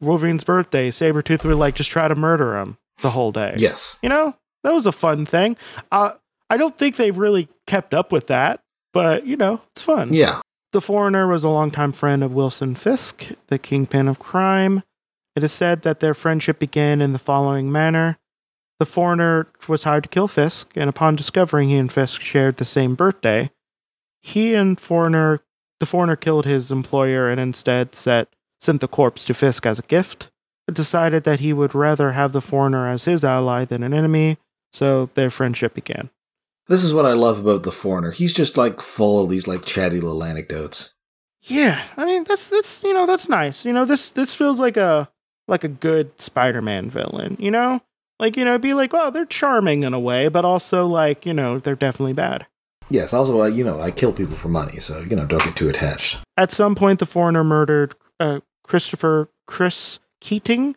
Wolverine's 0.00 0.44
birthday, 0.44 0.90
Sabretooth 0.90 1.44
would 1.44 1.56
like 1.56 1.74
just 1.76 1.90
try 1.90 2.08
to 2.08 2.14
murder 2.14 2.58
him 2.58 2.76
the 3.00 3.10
whole 3.10 3.32
day. 3.32 3.54
Yes. 3.56 3.98
You 4.02 4.10
know, 4.10 4.36
that 4.64 4.74
was 4.74 4.86
a 4.86 4.92
fun 4.92 5.24
thing. 5.24 5.56
Uh, 5.90 6.12
I 6.50 6.58
don't 6.58 6.76
think 6.76 6.96
they've 6.96 7.16
really 7.16 7.48
kept 7.66 7.94
up 7.94 8.12
with 8.12 8.26
that, 8.26 8.60
but 8.92 9.26
you 9.26 9.36
know, 9.36 9.62
it's 9.72 9.82
fun. 9.82 10.12
Yeah. 10.12 10.40
The 10.74 10.80
foreigner 10.80 11.28
was 11.28 11.44
a 11.44 11.48
longtime 11.48 11.92
friend 11.92 12.24
of 12.24 12.32
Wilson 12.32 12.74
Fisk, 12.74 13.28
the 13.46 13.60
kingpin 13.60 14.08
of 14.08 14.18
crime. 14.18 14.82
It 15.36 15.44
is 15.44 15.52
said 15.52 15.82
that 15.82 16.00
their 16.00 16.14
friendship 16.14 16.58
began 16.58 17.00
in 17.00 17.12
the 17.12 17.20
following 17.20 17.70
manner. 17.70 18.18
The 18.80 18.84
foreigner 18.84 19.46
was 19.68 19.84
hired 19.84 20.02
to 20.02 20.08
kill 20.08 20.26
Fisk, 20.26 20.72
and 20.74 20.90
upon 20.90 21.14
discovering 21.14 21.68
he 21.68 21.76
and 21.76 21.92
Fisk 21.92 22.20
shared 22.20 22.56
the 22.56 22.64
same 22.64 22.96
birthday, 22.96 23.52
he 24.20 24.54
and 24.54 24.80
foreigner 24.80 25.42
the 25.78 25.86
foreigner 25.86 26.16
killed 26.16 26.44
his 26.44 26.72
employer 26.72 27.30
and 27.30 27.40
instead 27.40 27.94
set, 27.94 28.26
sent 28.60 28.80
the 28.80 28.88
corpse 28.88 29.24
to 29.26 29.32
Fisk 29.32 29.64
as 29.66 29.78
a 29.78 29.82
gift. 29.82 30.32
But 30.66 30.74
decided 30.74 31.22
that 31.22 31.38
he 31.38 31.52
would 31.52 31.76
rather 31.76 32.10
have 32.12 32.32
the 32.32 32.42
foreigner 32.42 32.88
as 32.88 33.04
his 33.04 33.22
ally 33.22 33.64
than 33.64 33.84
an 33.84 33.94
enemy, 33.94 34.38
so 34.72 35.08
their 35.14 35.30
friendship 35.30 35.72
began. 35.72 36.10
This 36.66 36.82
is 36.82 36.94
what 36.94 37.06
I 37.06 37.12
love 37.12 37.40
about 37.40 37.62
the 37.62 37.72
foreigner. 37.72 38.10
He's 38.10 38.34
just 38.34 38.56
like 38.56 38.80
full 38.80 39.22
of 39.22 39.30
these 39.30 39.46
like 39.46 39.64
chatty 39.64 40.00
little 40.00 40.24
anecdotes. 40.24 40.94
Yeah, 41.42 41.82
I 41.96 42.06
mean 42.06 42.24
that's 42.24 42.48
that's 42.48 42.82
you 42.82 42.94
know 42.94 43.06
that's 43.06 43.28
nice. 43.28 43.64
You 43.64 43.72
know 43.72 43.84
this 43.84 44.10
this 44.10 44.34
feels 44.34 44.58
like 44.58 44.76
a 44.76 45.10
like 45.46 45.64
a 45.64 45.68
good 45.68 46.18
Spider-Man 46.20 46.88
villain. 46.88 47.36
You 47.38 47.50
know, 47.50 47.82
like 48.18 48.36
you 48.36 48.44
know, 48.44 48.58
be 48.58 48.72
like, 48.72 48.92
oh, 48.94 49.10
they're 49.10 49.26
charming 49.26 49.82
in 49.82 49.92
a 49.92 50.00
way, 50.00 50.28
but 50.28 50.44
also 50.44 50.86
like 50.86 51.26
you 51.26 51.34
know 51.34 51.58
they're 51.58 51.74
definitely 51.74 52.14
bad. 52.14 52.46
Yes. 52.90 53.12
Also, 53.12 53.42
uh, 53.42 53.46
you 53.46 53.64
know, 53.64 53.80
I 53.80 53.90
kill 53.90 54.12
people 54.12 54.36
for 54.36 54.48
money, 54.48 54.78
so 54.78 55.00
you 55.00 55.16
know, 55.16 55.26
don't 55.26 55.42
get 55.42 55.56
too 55.56 55.68
attached. 55.68 56.20
At 56.36 56.52
some 56.52 56.74
point, 56.74 56.98
the 56.98 57.06
foreigner 57.06 57.44
murdered 57.44 57.94
uh, 58.20 58.40
Christopher 58.62 59.28
Chris 59.46 59.98
Keating, 60.20 60.76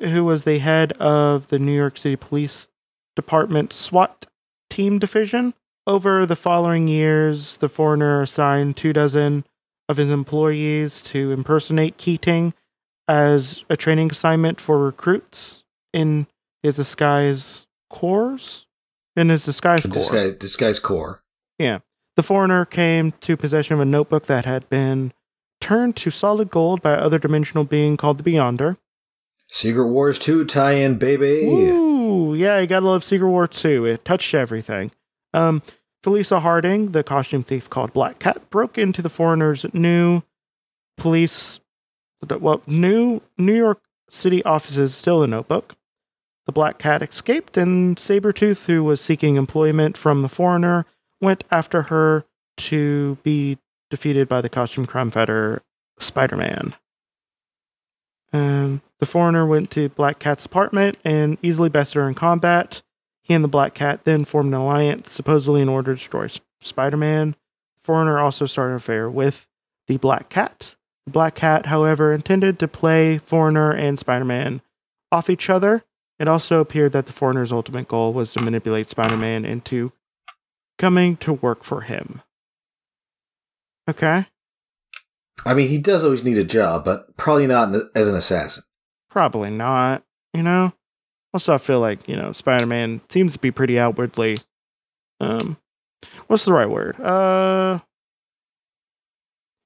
who 0.00 0.24
was 0.24 0.44
the 0.44 0.58
head 0.58 0.92
of 0.94 1.48
the 1.48 1.58
New 1.58 1.74
York 1.74 1.96
City 1.96 2.16
Police 2.16 2.68
Department 3.14 3.72
SWAT 3.72 4.26
team 4.72 4.98
division. 4.98 5.54
Over 5.86 6.24
the 6.24 6.36
following 6.36 6.88
years, 6.88 7.58
the 7.58 7.68
foreigner 7.68 8.22
assigned 8.22 8.76
two 8.76 8.92
dozen 8.92 9.44
of 9.88 9.98
his 9.98 10.10
employees 10.10 11.02
to 11.02 11.32
impersonate 11.32 11.98
Keating 11.98 12.54
as 13.06 13.64
a 13.68 13.76
training 13.76 14.10
assignment 14.10 14.60
for 14.60 14.78
recruits 14.78 15.64
in 15.92 16.26
his 16.62 16.76
disguise 16.76 17.66
corps. 17.90 18.64
In 19.14 19.28
his 19.28 19.44
disguise 19.44 19.82
corps. 19.82 19.92
Disguise, 19.92 20.34
disguise 20.34 20.78
Yeah. 21.58 21.80
The 22.16 22.22
foreigner 22.22 22.64
came 22.64 23.12
to 23.20 23.36
possession 23.36 23.74
of 23.74 23.80
a 23.80 23.84
notebook 23.84 24.26
that 24.26 24.44
had 24.44 24.68
been 24.70 25.12
turned 25.60 25.96
to 25.96 26.10
solid 26.10 26.50
gold 26.50 26.80
by 26.80 26.92
other 26.92 27.18
dimensional 27.18 27.64
being 27.64 27.96
called 27.96 28.18
the 28.18 28.30
Beyonder. 28.30 28.78
Secret 29.50 29.88
Wars 29.88 30.18
2 30.18 30.46
tie-in, 30.46 30.96
baby. 30.96 31.44
Ooh, 31.44 32.01
yeah, 32.42 32.58
you 32.58 32.66
gotta 32.66 32.86
love 32.86 33.04
Secret 33.04 33.28
War 33.28 33.46
2. 33.46 33.86
It 33.86 34.04
touched 34.04 34.34
everything. 34.34 34.90
Um, 35.32 35.62
Felicia 36.02 36.40
Harding, 36.40 36.90
the 36.92 37.04
costume 37.04 37.44
thief 37.44 37.70
called 37.70 37.92
Black 37.92 38.18
Cat, 38.18 38.50
broke 38.50 38.76
into 38.76 39.02
the 39.02 39.08
foreigner's 39.08 39.64
new 39.72 40.22
police, 40.96 41.60
well, 42.28 42.60
new 42.66 43.22
New 43.38 43.54
York 43.54 43.80
City 44.10 44.44
offices, 44.44 44.94
still 44.94 45.22
a 45.22 45.26
notebook. 45.26 45.76
The 46.46 46.52
Black 46.52 46.78
Cat 46.78 47.02
escaped, 47.02 47.56
and 47.56 47.96
Sabretooth, 47.96 48.66
who 48.66 48.82
was 48.82 49.00
seeking 49.00 49.36
employment 49.36 49.96
from 49.96 50.22
the 50.22 50.28
foreigner, 50.28 50.84
went 51.20 51.44
after 51.52 51.82
her 51.82 52.24
to 52.56 53.16
be 53.22 53.58
defeated 53.90 54.28
by 54.28 54.40
the 54.40 54.48
costume 54.48 54.86
crime 54.86 55.10
fighter 55.10 55.62
Spider 56.00 56.36
Man. 56.36 56.74
Um, 58.32 58.82
the 59.02 59.06
foreigner 59.06 59.44
went 59.44 59.68
to 59.68 59.88
Black 59.88 60.20
Cat's 60.20 60.44
apartment 60.44 60.96
and 61.04 61.36
easily 61.42 61.68
bested 61.68 61.96
her 61.96 62.08
in 62.08 62.14
combat. 62.14 62.82
He 63.24 63.34
and 63.34 63.42
the 63.42 63.48
Black 63.48 63.74
Cat 63.74 64.04
then 64.04 64.24
formed 64.24 64.54
an 64.54 64.60
alliance, 64.60 65.10
supposedly 65.10 65.60
in 65.60 65.68
order 65.68 65.92
to 65.92 65.98
destroy 65.98 66.26
S- 66.26 66.40
Spider 66.60 66.96
Man. 66.96 67.34
Foreigner 67.82 68.20
also 68.20 68.46
started 68.46 68.74
an 68.74 68.76
affair 68.76 69.10
with 69.10 69.48
the 69.88 69.96
Black 69.96 70.28
Cat. 70.28 70.76
The 71.06 71.10
Black 71.10 71.34
Cat, 71.34 71.66
however, 71.66 72.12
intended 72.12 72.60
to 72.60 72.68
play 72.68 73.18
Foreigner 73.18 73.72
and 73.72 73.98
Spider 73.98 74.24
Man 74.24 74.62
off 75.10 75.28
each 75.28 75.50
other. 75.50 75.82
It 76.20 76.28
also 76.28 76.60
appeared 76.60 76.92
that 76.92 77.06
the 77.06 77.12
Foreigner's 77.12 77.50
ultimate 77.50 77.88
goal 77.88 78.12
was 78.12 78.32
to 78.34 78.44
manipulate 78.44 78.88
Spider 78.88 79.16
Man 79.16 79.44
into 79.44 79.90
coming 80.78 81.16
to 81.16 81.32
work 81.32 81.64
for 81.64 81.80
him. 81.80 82.22
Okay, 83.90 84.26
I 85.44 85.54
mean, 85.54 85.66
he 85.66 85.78
does 85.78 86.04
always 86.04 86.22
need 86.22 86.38
a 86.38 86.44
job, 86.44 86.84
but 86.84 87.16
probably 87.16 87.48
not 87.48 87.74
as 87.96 88.06
an 88.06 88.14
assassin. 88.14 88.62
Probably 89.12 89.50
not. 89.50 90.02
You 90.34 90.42
know, 90.42 90.72
also 91.34 91.54
I 91.54 91.58
feel 91.58 91.80
like 91.80 92.08
you 92.08 92.16
know 92.16 92.32
Spider 92.32 92.66
Man 92.66 93.02
seems 93.10 93.34
to 93.34 93.38
be 93.38 93.50
pretty 93.50 93.78
outwardly. 93.78 94.36
Um, 95.20 95.58
what's 96.26 96.44
the 96.44 96.52
right 96.52 96.68
word? 96.68 96.98
Uh, 97.00 97.80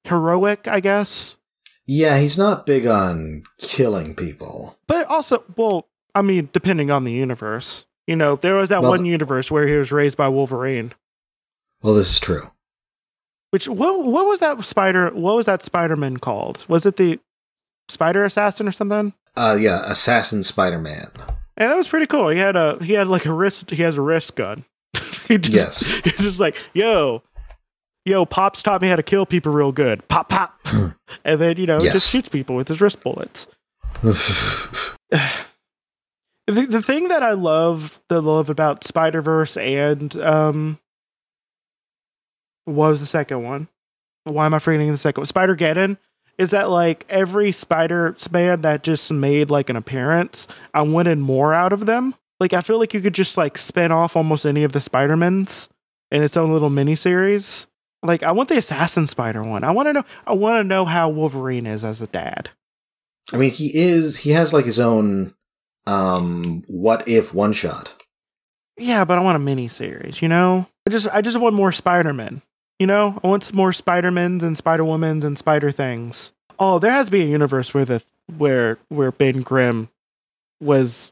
heroic, 0.03 0.67
I 0.67 0.79
guess. 0.79 1.37
Yeah, 1.85 2.17
he's 2.19 2.37
not 2.37 2.65
big 2.65 2.85
on 2.85 3.43
killing 3.59 4.13
people. 4.13 4.77
But 4.87 5.07
also, 5.07 5.43
well, 5.55 5.87
I 6.13 6.21
mean, 6.21 6.49
depending 6.51 6.91
on 6.91 7.05
the 7.05 7.13
universe. 7.13 7.85
You 8.07 8.15
know, 8.15 8.35
there 8.35 8.55
was 8.55 8.69
that 8.69 8.81
Well, 8.81 8.91
one 8.91 9.05
universe 9.05 9.51
where 9.51 9.67
he 9.67 9.75
was 9.75 9.91
raised 9.91 10.17
by 10.17 10.29
Wolverine. 10.29 10.93
Well, 11.81 11.93
this 11.93 12.11
is 12.11 12.19
true. 12.19 12.51
Which 13.51 13.67
what 13.67 14.05
what 14.05 14.25
was 14.25 14.39
that 14.41 14.63
spider? 14.63 15.09
What 15.09 15.35
was 15.35 15.45
that 15.45 15.63
Spider-Man 15.63 16.17
called? 16.17 16.65
Was 16.67 16.85
it 16.85 16.97
the 16.97 17.19
Spider 17.89 18.25
Assassin 18.25 18.67
or 18.67 18.71
something? 18.71 19.13
Uh, 19.37 19.55
yeah, 19.55 19.83
Assassin 19.85 20.43
Spider-Man. 20.43 21.09
And 21.57 21.71
that 21.71 21.77
was 21.77 21.87
pretty 21.87 22.05
cool. 22.07 22.29
He 22.29 22.37
had 22.39 22.55
a 22.55 22.77
he 22.83 22.93
had 22.93 23.07
like 23.07 23.25
a 23.25 23.33
wrist. 23.33 23.71
He 23.71 23.81
has 23.83 23.97
a 23.97 24.01
wrist 24.01 24.35
gun. 24.35 24.63
he 25.27 25.37
just, 25.37 25.53
Yes. 25.55 25.85
He's 26.03 26.13
just 26.17 26.39
like 26.39 26.55
yo, 26.73 27.23
yo. 28.05 28.25
Pops 28.25 28.61
taught 28.61 28.81
me 28.81 28.87
how 28.87 28.95
to 28.95 29.03
kill 29.03 29.25
people 29.25 29.51
real 29.51 29.71
good. 29.71 30.07
Pop 30.07 30.29
pop, 30.29 30.59
and 30.65 31.41
then 31.41 31.57
you 31.57 31.65
know 31.65 31.81
Yes. 31.81 31.93
just 31.93 32.09
shoots 32.09 32.29
people 32.29 32.55
with 32.55 32.67
his 32.67 32.79
wrist 32.79 33.01
bullets. 33.01 33.47
the, 36.47 36.65
the 36.69 36.81
thing 36.81 37.07
that 37.07 37.23
I 37.23 37.31
love 37.31 37.99
the 38.09 38.21
love 38.21 38.49
about 38.49 38.83
Spider 38.83 39.21
Verse 39.21 39.57
and 39.57 40.15
um, 40.21 40.79
what 42.65 42.89
was 42.89 42.99
the 43.01 43.07
second 43.07 43.43
one? 43.43 43.67
Why 44.25 44.45
am 44.45 44.53
I 44.53 44.59
forgetting 44.59 44.91
the 44.91 44.97
second 44.97 45.21
one? 45.21 45.25
Spider 45.27 45.55
Geddon 45.55 45.97
is 46.37 46.51
that 46.51 46.69
like 46.69 47.05
every 47.09 47.51
Spider 47.51 48.15
Man 48.31 48.61
that 48.61 48.83
just 48.83 49.11
made 49.11 49.49
like 49.49 49.69
an 49.69 49.75
appearance, 49.75 50.47
I 50.73 50.81
wanted 50.81 51.17
more 51.17 51.53
out 51.53 51.73
of 51.73 51.85
them. 51.85 52.15
Like 52.39 52.53
I 52.53 52.61
feel 52.61 52.77
like 52.79 52.93
you 52.93 53.01
could 53.01 53.13
just 53.13 53.37
like 53.37 53.57
spin 53.57 53.91
off 53.91 54.15
almost 54.15 54.45
any 54.45 54.63
of 54.63 54.71
the 54.71 54.81
Spider-Mans 54.81 55.69
in 56.11 56.23
its 56.23 56.37
own 56.37 56.51
little 56.51 56.69
mini 56.69 56.95
series. 56.95 57.67
Like 58.03 58.23
I 58.23 58.31
want 58.31 58.49
the 58.49 58.57
Assassin 58.57 59.07
Spider 59.07 59.41
one. 59.41 59.63
I 59.63 59.71
want 59.71 59.87
to 59.87 59.93
know. 59.93 60.05
I 60.25 60.33
want 60.33 60.59
to 60.59 60.63
know 60.63 60.85
how 60.85 61.09
Wolverine 61.09 61.65
is 61.65 61.83
as 61.83 62.01
a 62.01 62.07
dad. 62.07 62.51
I 63.33 63.37
mean, 63.37 63.51
he 63.51 63.71
is. 63.75 64.19
He 64.19 64.31
has 64.31 64.53
like 64.53 64.65
his 64.65 64.79
own. 64.79 65.33
Um, 65.87 66.63
what 66.67 67.07
if 67.07 67.33
one 67.33 67.53
shot? 67.53 67.93
Yeah, 68.77 69.05
but 69.05 69.17
I 69.17 69.21
want 69.21 69.37
a 69.37 69.39
mini 69.39 69.67
series, 69.67 70.21
you 70.21 70.27
know? 70.27 70.67
I 70.85 70.91
just 70.91 71.07
I 71.11 71.21
just 71.21 71.39
want 71.39 71.55
more 71.55 71.71
Spider-Man. 71.71 72.41
You 72.79 72.87
know? 72.87 73.19
I 73.23 73.27
want 73.27 73.43
some 73.43 73.57
more 73.57 73.73
Spider-Mans 73.73 74.43
and 74.43 74.57
Spider-Womans 74.57 75.23
and 75.23 75.37
Spider 75.37 75.71
things. 75.71 76.33
Oh, 76.59 76.79
there 76.79 76.91
has 76.91 77.07
to 77.07 77.11
be 77.11 77.21
a 77.21 77.25
universe 77.25 77.73
where 77.73 77.85
the 77.85 78.01
where 78.37 78.77
where 78.89 79.11
Ben 79.11 79.41
Grimm 79.41 79.89
was 80.59 81.11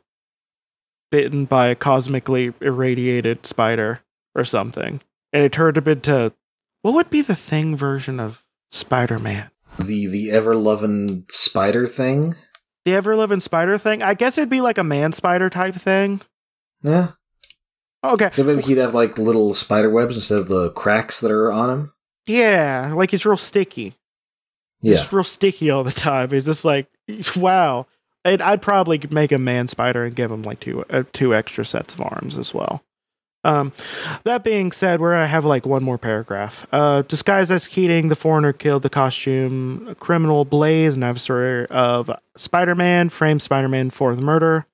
bitten 1.11 1.45
by 1.45 1.67
a 1.67 1.75
cosmically 1.75 2.53
irradiated 2.61 3.45
spider 3.45 4.01
or 4.33 4.43
something. 4.43 5.01
And 5.31 5.43
it 5.43 5.51
turned 5.51 5.77
him 5.77 5.87
into 5.87 6.33
what 6.81 6.93
would 6.93 7.09
be 7.09 7.21
the 7.21 7.35
thing 7.35 7.75
version 7.75 8.19
of 8.19 8.43
Spider-Man? 8.71 9.49
The 9.79 10.07
the 10.07 10.31
ever 10.31 10.55
loving 10.55 11.25
spider 11.29 11.87
thing. 11.87 12.35
The 12.85 12.95
ever 12.95 13.15
living 13.15 13.39
spider 13.39 13.77
thing? 13.77 14.03
I 14.03 14.13
guess 14.13 14.37
it'd 14.37 14.49
be 14.49 14.61
like 14.61 14.77
a 14.77 14.83
man 14.83 15.11
spider 15.11 15.49
type 15.49 15.75
thing. 15.75 16.21
Yeah. 16.83 17.11
Okay. 18.13 18.29
So 18.31 18.43
maybe 18.43 18.61
he'd 18.61 18.77
have 18.77 18.93
like 18.93 19.17
little 19.17 19.53
spider 19.53 19.89
webs 19.89 20.15
instead 20.15 20.39
of 20.39 20.47
the 20.47 20.71
cracks 20.71 21.19
that 21.21 21.31
are 21.31 21.51
on 21.51 21.69
him. 21.69 21.93
Yeah, 22.27 22.93
like 22.95 23.11
he's 23.11 23.25
real 23.25 23.37
sticky. 23.37 23.95
Yeah. 24.81 25.01
It's 25.01 25.13
real 25.13 25.23
sticky 25.23 25.69
all 25.69 25.83
the 25.83 25.91
time. 25.91 26.33
It's 26.33 26.45
just 26.45 26.65
like, 26.65 26.87
wow. 27.35 27.87
And 28.23 28.41
I'd 28.41 28.61
probably 28.61 28.99
make 29.09 29.31
a 29.31 29.37
man 29.37 29.67
spider 29.67 30.03
and 30.03 30.15
give 30.15 30.31
him 30.31 30.41
like 30.41 30.59
two 30.59 30.83
uh, 30.89 31.03
two 31.13 31.35
extra 31.35 31.63
sets 31.63 31.93
of 31.93 32.01
arms 32.01 32.37
as 32.37 32.53
well. 32.53 32.83
Um, 33.43 33.73
that 34.23 34.43
being 34.43 34.71
said, 34.71 34.99
where 34.99 35.15
I 35.15 35.27
have 35.27 35.45
like 35.45 35.67
one 35.67 35.83
more 35.83 35.99
paragraph. 35.99 36.65
Uh, 36.71 37.03
disguised 37.03 37.51
as 37.51 37.67
Keating, 37.67 38.09
the 38.09 38.15
foreigner 38.15 38.51
killed 38.51 38.81
the 38.81 38.89
costume 38.89 39.95
criminal 39.99 40.45
Blaze, 40.45 40.95
an 40.95 41.03
adversary 41.03 41.67
of 41.67 42.09
Spider-Man, 42.35 43.09
framed 43.09 43.43
Spider-Man 43.43 43.91
for 43.91 44.15
the 44.15 44.23
murder. 44.23 44.65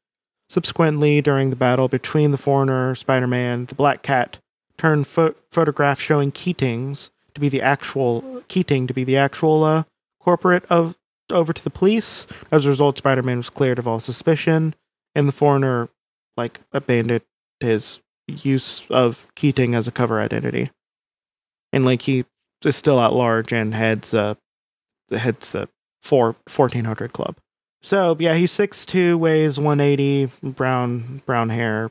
Subsequently, 0.52 1.22
during 1.22 1.50
the 1.50 1.56
battle 1.56 1.88
between 1.88 2.32
the 2.32 2.38
foreigner, 2.38 2.94
Spider-Man, 2.94 3.68
the 3.68 3.76
Black 3.76 4.02
Cat 4.02 4.38
turned 4.78 5.08
pho- 5.08 5.34
photograph 5.50 6.02
showing 6.02 6.30
Keating's 6.30 7.10
to 7.34 7.40
be 7.40 7.48
the 7.48 7.62
actual 7.62 8.44
Keating 8.50 8.86
to 8.86 8.94
be 8.94 9.06
the 9.06 9.16
actual 9.16 9.64
uh, 9.64 9.84
corporate 10.20 10.66
of 10.66 10.96
over 11.32 11.54
to 11.54 11.64
the 11.64 11.70
police. 11.70 12.28
As 12.52 12.66
a 12.66 12.70
result, 12.70 12.98
Spider-Man 12.98 13.38
was 13.38 13.50
cleared 13.50 13.80
of 13.80 13.88
all 13.88 14.02
suspicion, 14.02 14.76
and 15.16 15.26
the 15.26 15.32
foreigner 15.32 15.88
like 16.36 16.60
abandoned 16.74 17.24
his 17.62 18.02
use 18.28 18.84
of 18.90 19.28
Keating 19.36 19.74
as 19.74 19.88
a 19.88 19.92
cover 19.92 20.20
identity. 20.20 20.70
And 21.72 21.86
like 21.86 22.02
he 22.02 22.26
is 22.66 22.76
still 22.76 23.00
at 23.00 23.14
large 23.14 23.54
and 23.54 23.74
heads 23.74 24.14
uh 24.14 24.36
heads 25.10 25.52
the 25.52 25.70
four, 26.04 26.36
1400 26.54 27.14
club. 27.14 27.38
So 27.84 28.16
yeah, 28.20 28.36
he's 28.36 28.52
6'2, 28.52 29.18
weighs 29.18 29.58
180, 29.58 30.32
brown 30.44 31.22
brown 31.26 31.50
hair, 31.50 31.90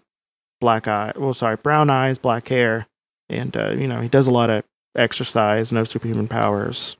black 0.60 0.86
eye. 0.86 1.12
Well, 1.16 1.34
sorry, 1.34 1.56
brown 1.56 1.90
eyes, 1.90 2.18
black 2.18 2.48
hair, 2.48 2.86
and 3.28 3.56
uh, 3.56 3.70
you 3.70 3.88
know 3.88 4.00
he 4.00 4.08
does 4.08 4.26
a 4.26 4.32
lot 4.32 4.50
of 4.50 4.64
exercise, 4.94 5.72
no 5.72 5.84
superhuman 5.84 6.28
powers. 6.28 6.96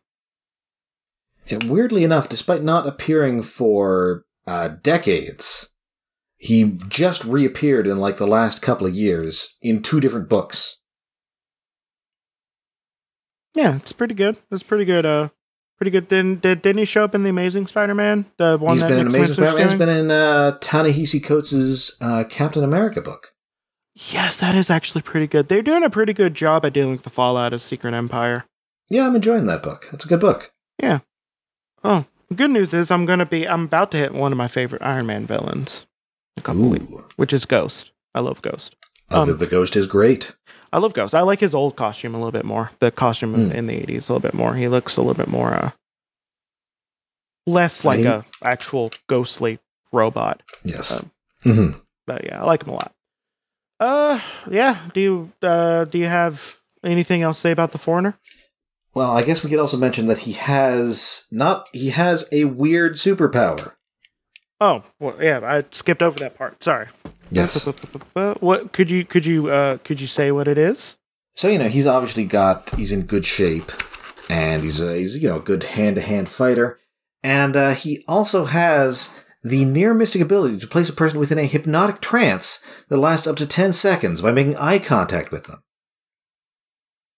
And 1.48 1.64
weirdly 1.64 2.04
enough, 2.04 2.28
despite 2.28 2.62
not 2.62 2.86
appearing 2.86 3.42
for 3.42 4.24
uh, 4.46 4.68
decades, 4.68 5.68
he 6.36 6.78
just 6.88 7.24
reappeared 7.24 7.86
in 7.86 7.98
like 7.98 8.16
the 8.16 8.26
last 8.26 8.62
couple 8.62 8.86
of 8.86 8.94
years 8.94 9.56
in 9.60 9.82
two 9.82 10.00
different 10.00 10.28
books. 10.28 10.78
Yeah, 13.54 13.76
it's 13.76 13.92
pretty 13.92 14.14
good. 14.14 14.36
It's 14.50 14.62
pretty 14.62 14.84
good. 14.84 15.04
Uh, 15.04 15.30
pretty 15.80 15.90
good. 15.90 16.08
Then 16.10 16.36
did 16.36 16.62
didn't 16.62 16.78
he 16.78 16.84
show 16.84 17.02
up 17.04 17.14
in 17.14 17.22
the 17.22 17.30
Amazing 17.30 17.66
Spider-Man? 17.66 18.26
The 18.36 18.58
one 18.58 18.74
He's 18.74 18.82
that 18.82 18.88
been 18.88 18.98
in 18.98 19.06
Amazing 19.06 19.34
Spider-Man. 19.34 19.68
He's 19.68 19.78
been 19.78 19.88
in 19.88 20.10
uh, 20.10 20.58
Ta-Nehisi 20.60 21.24
Coates' 21.24 21.96
uh, 22.00 22.24
Captain 22.24 22.62
America 22.62 23.00
book. 23.00 23.32
Yes, 23.94 24.38
that 24.40 24.54
is 24.54 24.70
actually 24.70 25.02
pretty 25.02 25.26
good. 25.26 25.48
They're 25.48 25.62
doing 25.62 25.82
a 25.82 25.90
pretty 25.90 26.12
good 26.12 26.34
job 26.34 26.64
at 26.64 26.72
dealing 26.72 26.92
with 26.92 27.02
the 27.02 27.10
fallout 27.10 27.52
of 27.52 27.60
Secret 27.62 27.94
Empire. 27.94 28.44
Yeah, 28.88 29.06
I'm 29.06 29.16
enjoying 29.16 29.46
that 29.46 29.62
book. 29.62 29.88
It's 29.92 30.04
a 30.04 30.08
good 30.08 30.20
book. 30.20 30.52
Yeah. 30.80 31.00
Oh, 31.82 32.04
good 32.34 32.50
news 32.50 32.74
is 32.74 32.90
I'm 32.90 33.06
gonna 33.06 33.26
be. 33.26 33.48
I'm 33.48 33.64
about 33.64 33.90
to 33.92 33.96
hit 33.96 34.12
one 34.14 34.32
of 34.32 34.38
my 34.38 34.48
favorite 34.48 34.82
Iron 34.82 35.06
Man 35.06 35.26
villains. 35.26 35.86
in 36.36 36.42
A 36.42 36.44
couple 36.44 36.68
weeks, 36.68 36.92
which 37.16 37.32
is 37.32 37.44
Ghost. 37.46 37.90
I 38.14 38.20
love 38.20 38.42
Ghost. 38.42 38.76
Uh, 39.10 39.22
Um, 39.22 39.36
the, 39.38 39.46
Ghost 39.46 39.74
is 39.76 39.86
great. 39.86 40.34
I 40.72 40.78
love 40.78 40.94
Ghost. 40.94 41.14
I 41.14 41.22
like 41.22 41.40
his 41.40 41.54
old 41.54 41.74
costume 41.76 42.14
a 42.14 42.18
little 42.18 42.30
bit 42.32 42.44
more. 42.44 42.70
The 42.78 42.90
costume 42.90 43.34
in- 43.34 43.50
Hmm. 43.50 43.56
in 43.56 43.66
the 43.66 43.74
'80s 43.80 44.08
a 44.08 44.12
little 44.12 44.20
bit 44.20 44.34
more. 44.34 44.54
He 44.54 44.68
looks 44.68 44.96
a 44.96 45.00
little 45.00 45.14
bit 45.14 45.28
more, 45.28 45.52
uh, 45.52 45.70
less 47.46 47.84
like 47.84 48.00
a 48.04 48.24
actual 48.42 48.90
ghostly 49.08 49.58
robot. 49.92 50.42
Yes. 50.64 51.00
um, 51.02 51.10
hmm 51.42 51.70
But 52.06 52.24
yeah, 52.24 52.40
I 52.42 52.44
like 52.44 52.62
him 52.62 52.70
a 52.70 52.72
lot. 52.74 52.92
Uh, 53.80 54.20
yeah. 54.50 54.78
Do 54.94 55.00
you 55.00 55.32
uh 55.42 55.84
do 55.86 55.98
you 55.98 56.06
have 56.06 56.58
anything 56.84 57.22
else 57.22 57.38
to 57.38 57.40
say 57.40 57.50
about 57.50 57.72
the 57.72 57.78
foreigner? 57.78 58.18
Well, 58.92 59.10
I 59.12 59.22
guess 59.22 59.42
we 59.42 59.50
could 59.50 59.58
also 59.60 59.76
mention 59.76 60.06
that 60.08 60.18
he 60.18 60.32
has 60.32 61.24
not. 61.30 61.68
He 61.72 61.90
has 61.90 62.28
a 62.32 62.44
weird 62.44 62.94
superpower. 62.94 63.72
Oh, 64.60 64.84
well, 64.98 65.16
yeah. 65.20 65.40
I 65.42 65.64
skipped 65.70 66.02
over 66.02 66.18
that 66.18 66.36
part. 66.36 66.62
Sorry. 66.62 66.88
Yes. 67.30 67.68
What 68.40 68.72
could 68.72 68.90
you 68.90 69.04
could 69.04 69.24
you 69.24 69.48
uh 69.48 69.78
could 69.78 70.00
you 70.00 70.06
say 70.06 70.30
what 70.30 70.48
it 70.48 70.58
is? 70.58 70.96
So 71.34 71.48
you 71.48 71.58
know 71.58 71.68
he's 71.68 71.86
obviously 71.86 72.24
got 72.24 72.70
he's 72.74 72.92
in 72.92 73.02
good 73.02 73.24
shape, 73.24 73.72
and 74.28 74.62
he's 74.62 74.82
a, 74.82 74.96
he's 74.96 75.16
you 75.16 75.28
know 75.28 75.36
a 75.36 75.42
good 75.42 75.62
hand 75.62 75.96
to 75.96 76.02
hand 76.02 76.28
fighter, 76.28 76.78
and 77.22 77.56
uh, 77.56 77.74
he 77.74 78.04
also 78.06 78.44
has 78.44 79.10
the 79.42 79.64
near 79.64 79.94
mystic 79.94 80.20
ability 80.20 80.58
to 80.58 80.66
place 80.66 80.90
a 80.90 80.92
person 80.92 81.18
within 81.18 81.38
a 81.38 81.46
hypnotic 81.46 82.00
trance 82.00 82.62
that 82.88 82.98
lasts 82.98 83.26
up 83.26 83.36
to 83.36 83.46
ten 83.46 83.72
seconds 83.72 84.20
by 84.20 84.32
making 84.32 84.56
eye 84.56 84.78
contact 84.78 85.30
with 85.30 85.44
them. 85.44 85.62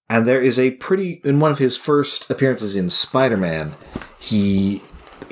And 0.09 0.29
there 0.29 0.43
is 0.43 0.59
a 0.59 0.73
pretty 0.73 1.21
in 1.25 1.41
one 1.41 1.51
of 1.51 1.59
his 1.59 1.77
first 1.77 2.31
appearances 2.31 2.77
in 2.77 2.91
Spider 2.91 3.37
Man, 3.37 3.75
he 4.21 4.83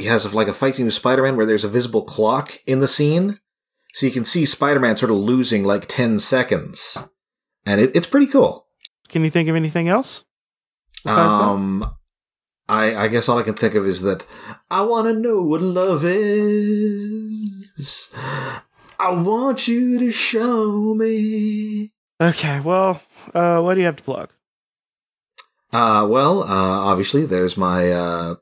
he 0.01 0.07
has 0.07 0.33
like 0.35 0.49
a 0.49 0.53
fight 0.53 0.75
scene 0.77 0.87
with 0.87 0.95
Spider 0.95 1.23
Man 1.23 1.37
where 1.37 1.47
there's 1.47 1.65
a 1.65 1.69
visible 1.69 2.03
clock 2.03 2.53
in 2.67 2.81
the 2.81 2.89
scene, 2.89 3.39
so 3.93 4.07
you 4.07 4.13
can 4.13 4.25
see 4.25 4.45
Spider 4.45 4.81
Man 4.81 4.97
sort 4.97 5.13
of 5.13 5.19
losing 5.19 5.65
like 5.65 5.87
ten 5.89 6.19
seconds, 6.19 6.97
and 7.67 7.81
it, 7.81 7.95
it's 7.95 8.07
pretty 8.07 8.27
cool. 8.27 8.67
Can 9.09 9.25
you 9.25 9.31
think 9.31 9.49
of 9.49 9.57
anything 9.57 9.89
else? 9.89 10.25
besides 11.05 11.19
that? 11.19 11.45
Um, 11.45 11.95
I 12.69 12.95
I 12.95 13.09
guess 13.09 13.29
all 13.29 13.39
I 13.39 13.43
can 13.43 13.55
think 13.55 13.75
of 13.75 13.87
is 13.87 14.03
that 14.03 14.27
I 14.71 14.83
want 14.83 15.09
to 15.09 15.15
know 15.15 15.43
what 15.43 15.63
love 15.63 16.05
is. 16.05 17.41
I 18.99 19.13
want 19.13 19.67
you 19.67 19.99
to 19.99 20.13
show 20.13 20.95
me. 20.95 21.93
Okay. 22.21 22.61
Well, 22.61 23.03
uh, 23.35 23.63
what 23.63 23.75
do 23.75 23.81
you 23.81 23.87
have 23.87 23.97
to 23.97 24.03
plug? 24.03 24.31
Uh, 25.73 26.07
well, 26.09 26.43
uh, 26.43 26.47
obviously 26.47 27.25
there's 27.25 27.57
my 27.57 27.91
uh 27.91 28.35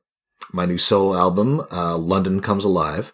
my 0.52 0.66
new 0.66 0.78
solo 0.78 1.16
album, 1.16 1.62
uh, 1.70 1.96
London 1.96 2.40
Comes 2.40 2.64
Alive. 2.64 3.12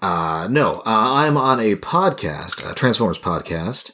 Uh, 0.00 0.46
no, 0.50 0.80
uh, 0.80 0.82
I'm 0.86 1.36
on 1.36 1.58
a 1.58 1.76
podcast, 1.76 2.70
a 2.70 2.74
Transformers 2.74 3.18
podcast. 3.18 3.92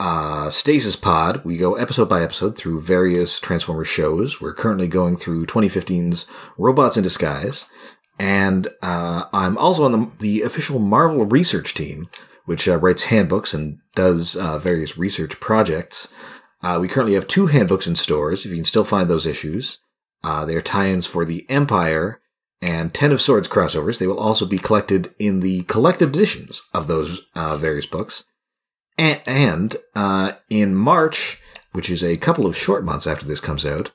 Uh, 0.00 0.50
Stasis 0.50 0.96
Pod. 0.96 1.44
We 1.44 1.56
go 1.58 1.74
episode 1.74 2.08
by 2.08 2.22
episode 2.22 2.56
through 2.56 2.80
various 2.80 3.38
Transformers 3.38 3.88
shows. 3.88 4.40
We're 4.40 4.54
currently 4.54 4.88
going 4.88 5.16
through 5.16 5.46
2015's 5.46 6.26
Robots 6.58 6.96
in 6.96 7.04
Disguise. 7.04 7.66
And, 8.18 8.68
uh, 8.82 9.24
I'm 9.32 9.56
also 9.58 9.84
on 9.84 9.92
the, 9.92 10.10
the 10.18 10.42
official 10.42 10.78
Marvel 10.78 11.24
research 11.24 11.74
team, 11.74 12.08
which, 12.46 12.68
uh, 12.68 12.78
writes 12.78 13.04
handbooks 13.04 13.54
and 13.54 13.78
does, 13.94 14.36
uh, 14.36 14.58
various 14.58 14.98
research 14.98 15.38
projects. 15.40 16.12
Uh, 16.62 16.78
we 16.80 16.88
currently 16.88 17.14
have 17.14 17.26
two 17.26 17.46
handbooks 17.46 17.86
in 17.86 17.94
stores, 17.96 18.44
if 18.44 18.50
you 18.50 18.56
can 18.56 18.64
still 18.64 18.84
find 18.84 19.08
those 19.08 19.26
issues. 19.26 19.78
Uh, 20.24 20.44
they're 20.44 20.62
tie-ins 20.62 21.06
for 21.06 21.24
the 21.24 21.44
Empyre 21.48 22.16
and 22.60 22.94
Ten 22.94 23.12
of 23.12 23.20
Swords 23.20 23.48
crossovers. 23.48 23.98
They 23.98 24.06
will 24.06 24.18
also 24.18 24.46
be 24.46 24.58
collected 24.58 25.12
in 25.18 25.40
the 25.40 25.62
collected 25.64 26.10
editions 26.10 26.62
of 26.72 26.86
those 26.86 27.22
uh, 27.34 27.56
various 27.56 27.86
books. 27.86 28.24
And, 28.96 29.20
and 29.26 29.76
uh, 29.96 30.32
in 30.48 30.74
March, 30.74 31.40
which 31.72 31.90
is 31.90 32.04
a 32.04 32.18
couple 32.18 32.46
of 32.46 32.56
short 32.56 32.84
months 32.84 33.06
after 33.06 33.26
this 33.26 33.40
comes 33.40 33.66
out, 33.66 33.90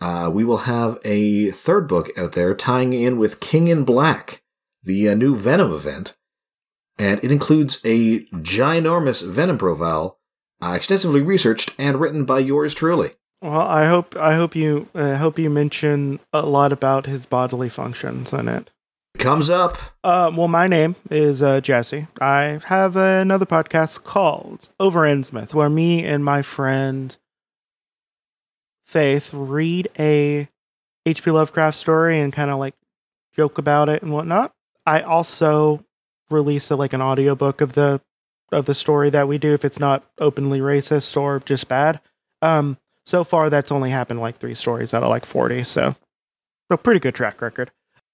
uh, 0.00 0.30
we 0.32 0.44
will 0.44 0.58
have 0.58 0.98
a 1.04 1.50
third 1.50 1.88
book 1.88 2.10
out 2.18 2.32
there 2.32 2.54
tying 2.54 2.92
in 2.92 3.18
with 3.18 3.40
King 3.40 3.68
in 3.68 3.84
Black, 3.84 4.42
the 4.82 5.08
uh, 5.08 5.14
new 5.14 5.34
Venom 5.34 5.72
event. 5.72 6.14
And 6.98 7.22
it 7.24 7.32
includes 7.32 7.80
a 7.84 8.24
ginormous 8.26 9.26
Venom 9.26 9.58
profile, 9.58 10.18
uh, 10.62 10.72
extensively 10.76 11.22
researched 11.22 11.74
and 11.78 11.98
written 11.98 12.24
by 12.24 12.38
yours 12.38 12.74
truly. 12.74 13.12
Well, 13.42 13.60
I 13.60 13.86
hope 13.86 14.16
I 14.16 14.34
hope 14.34 14.56
you 14.56 14.88
uh, 14.94 15.16
hope 15.16 15.38
you 15.38 15.50
mention 15.50 16.20
a 16.32 16.42
lot 16.46 16.72
about 16.72 17.06
his 17.06 17.26
bodily 17.26 17.68
functions 17.68 18.32
in 18.32 18.48
it. 18.48 18.70
Comes 19.18 19.48
up. 19.48 19.76
Uh, 20.04 20.30
well, 20.34 20.48
my 20.48 20.66
name 20.66 20.96
is 21.10 21.42
uh, 21.42 21.60
Jesse. 21.60 22.06
I 22.20 22.60
have 22.66 22.96
another 22.96 23.46
podcast 23.46 24.04
called 24.04 24.68
Over 24.78 25.00
Innsmouth, 25.02 25.54
where 25.54 25.70
me 25.70 26.04
and 26.04 26.24
my 26.24 26.42
friend 26.42 27.16
Faith 28.84 29.30
read 29.32 29.88
a 29.98 30.48
H.P. 31.06 31.30
Lovecraft 31.30 31.76
story 31.76 32.20
and 32.20 32.32
kind 32.32 32.50
of 32.50 32.58
like 32.58 32.74
joke 33.34 33.58
about 33.58 33.88
it 33.88 34.02
and 34.02 34.12
whatnot. 34.12 34.52
I 34.86 35.00
also 35.00 35.84
release 36.30 36.70
a, 36.70 36.76
like 36.76 36.92
an 36.92 37.02
audiobook 37.02 37.60
of 37.60 37.72
the 37.72 38.00
of 38.52 38.66
the 38.66 38.74
story 38.74 39.10
that 39.10 39.26
we 39.26 39.38
do 39.38 39.52
if 39.54 39.64
it's 39.64 39.80
not 39.80 40.04
openly 40.18 40.60
racist 40.60 41.16
or 41.16 41.40
just 41.40 41.66
bad. 41.66 42.00
Um, 42.42 42.78
so 43.06 43.24
far 43.24 43.48
that's 43.48 43.72
only 43.72 43.90
happened 43.90 44.20
like 44.20 44.38
three 44.38 44.54
stories 44.54 44.92
out 44.92 45.02
of 45.02 45.08
like 45.08 45.24
40, 45.24 45.64
so 45.64 45.94
so 46.70 46.76
pretty 46.76 47.00
good 47.00 47.14
track 47.14 47.40
record 47.40 47.70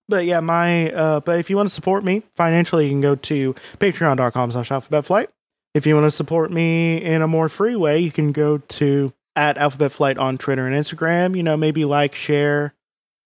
but 0.09 0.27
yeah, 0.27 0.41
my 0.41 0.91
uh, 0.91 1.21
but 1.21 1.39
if 1.39 1.49
you 1.49 1.57
want 1.57 1.69
to 1.69 1.75
support 1.75 2.05
me 2.05 2.23
financially, 2.37 2.85
you 2.85 2.91
can 2.91 3.01
go 3.01 3.15
to 3.15 3.55
patreon.com 3.79 4.53
slash 4.53 4.71
alphabet 4.71 5.07
flight. 5.07 5.31
If 5.75 5.87
you 5.87 5.95
want 5.95 6.05
to 6.05 6.11
support 6.11 6.51
me 6.53 7.03
in 7.03 7.23
a 7.23 7.29
more 7.29 7.49
free 7.49 7.77
way, 7.77 7.99
you 8.01 8.13
can 8.13 8.33
go 8.33 8.59
to 8.59 9.13
at 9.37 9.57
alphabet 9.57 9.93
flight 9.93 10.19
on 10.19 10.37
Twitter 10.37 10.67
and 10.67 10.77
Instagram, 10.77 11.35
you 11.35 11.43
know, 11.43 11.57
maybe 11.57 11.87
like, 11.87 12.15
share, 12.15 12.75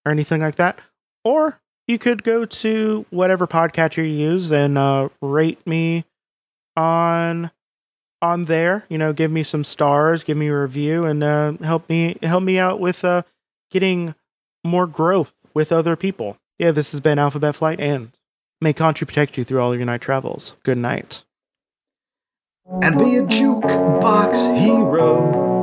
or 0.05 0.12
anything 0.12 0.40
like 0.40 0.55
that. 0.57 0.79
Or 1.24 1.61
you 1.88 1.98
could 1.98 2.22
go 2.22 2.44
to 2.44 3.05
whatever 3.11 3.48
podcatcher 3.48 3.96
you 3.96 4.31
use 4.31 4.52
and 4.52 4.79
uh, 4.79 5.09
rate 5.20 5.66
me 5.66 6.05
on 6.76 7.50
on 8.27 8.45
there. 8.45 8.85
You 8.89 8.99
know, 8.99 9.12
give 9.12 9.31
me 9.31 9.43
some 9.43 9.65
stars, 9.65 10.23
give 10.23 10.37
me 10.37 10.49
a 10.49 10.61
review, 10.61 11.05
and 11.05 11.23
uh, 11.23 11.53
help 11.62 11.89
me 11.89 12.17
help 12.23 12.43
me 12.43 12.59
out 12.59 12.81
with 12.81 13.05
uh, 13.05 13.23
getting 13.71 14.15
more 14.65 14.87
growth 14.87 15.33
with 15.55 15.73
other 15.73 15.97
people. 15.97 16.37
Yeah, 16.59 16.71
this 16.73 16.93
has 16.93 17.01
been 17.01 17.19
Alphabet 17.19 17.55
Flight, 17.57 17.81
and 17.81 18.12
may 18.61 18.73
Country 18.73 19.07
protect 19.07 19.37
you 19.39 19.45
through 19.45 19.61
all 19.61 19.75
your 19.75 19.85
night 19.87 20.01
travels. 20.01 20.57
Good 20.62 20.79
night. 20.79 21.25
and 22.83 22.99
be 22.99 23.17
a 23.17 23.23
jukebox 23.23 24.59
hero. 24.59 25.56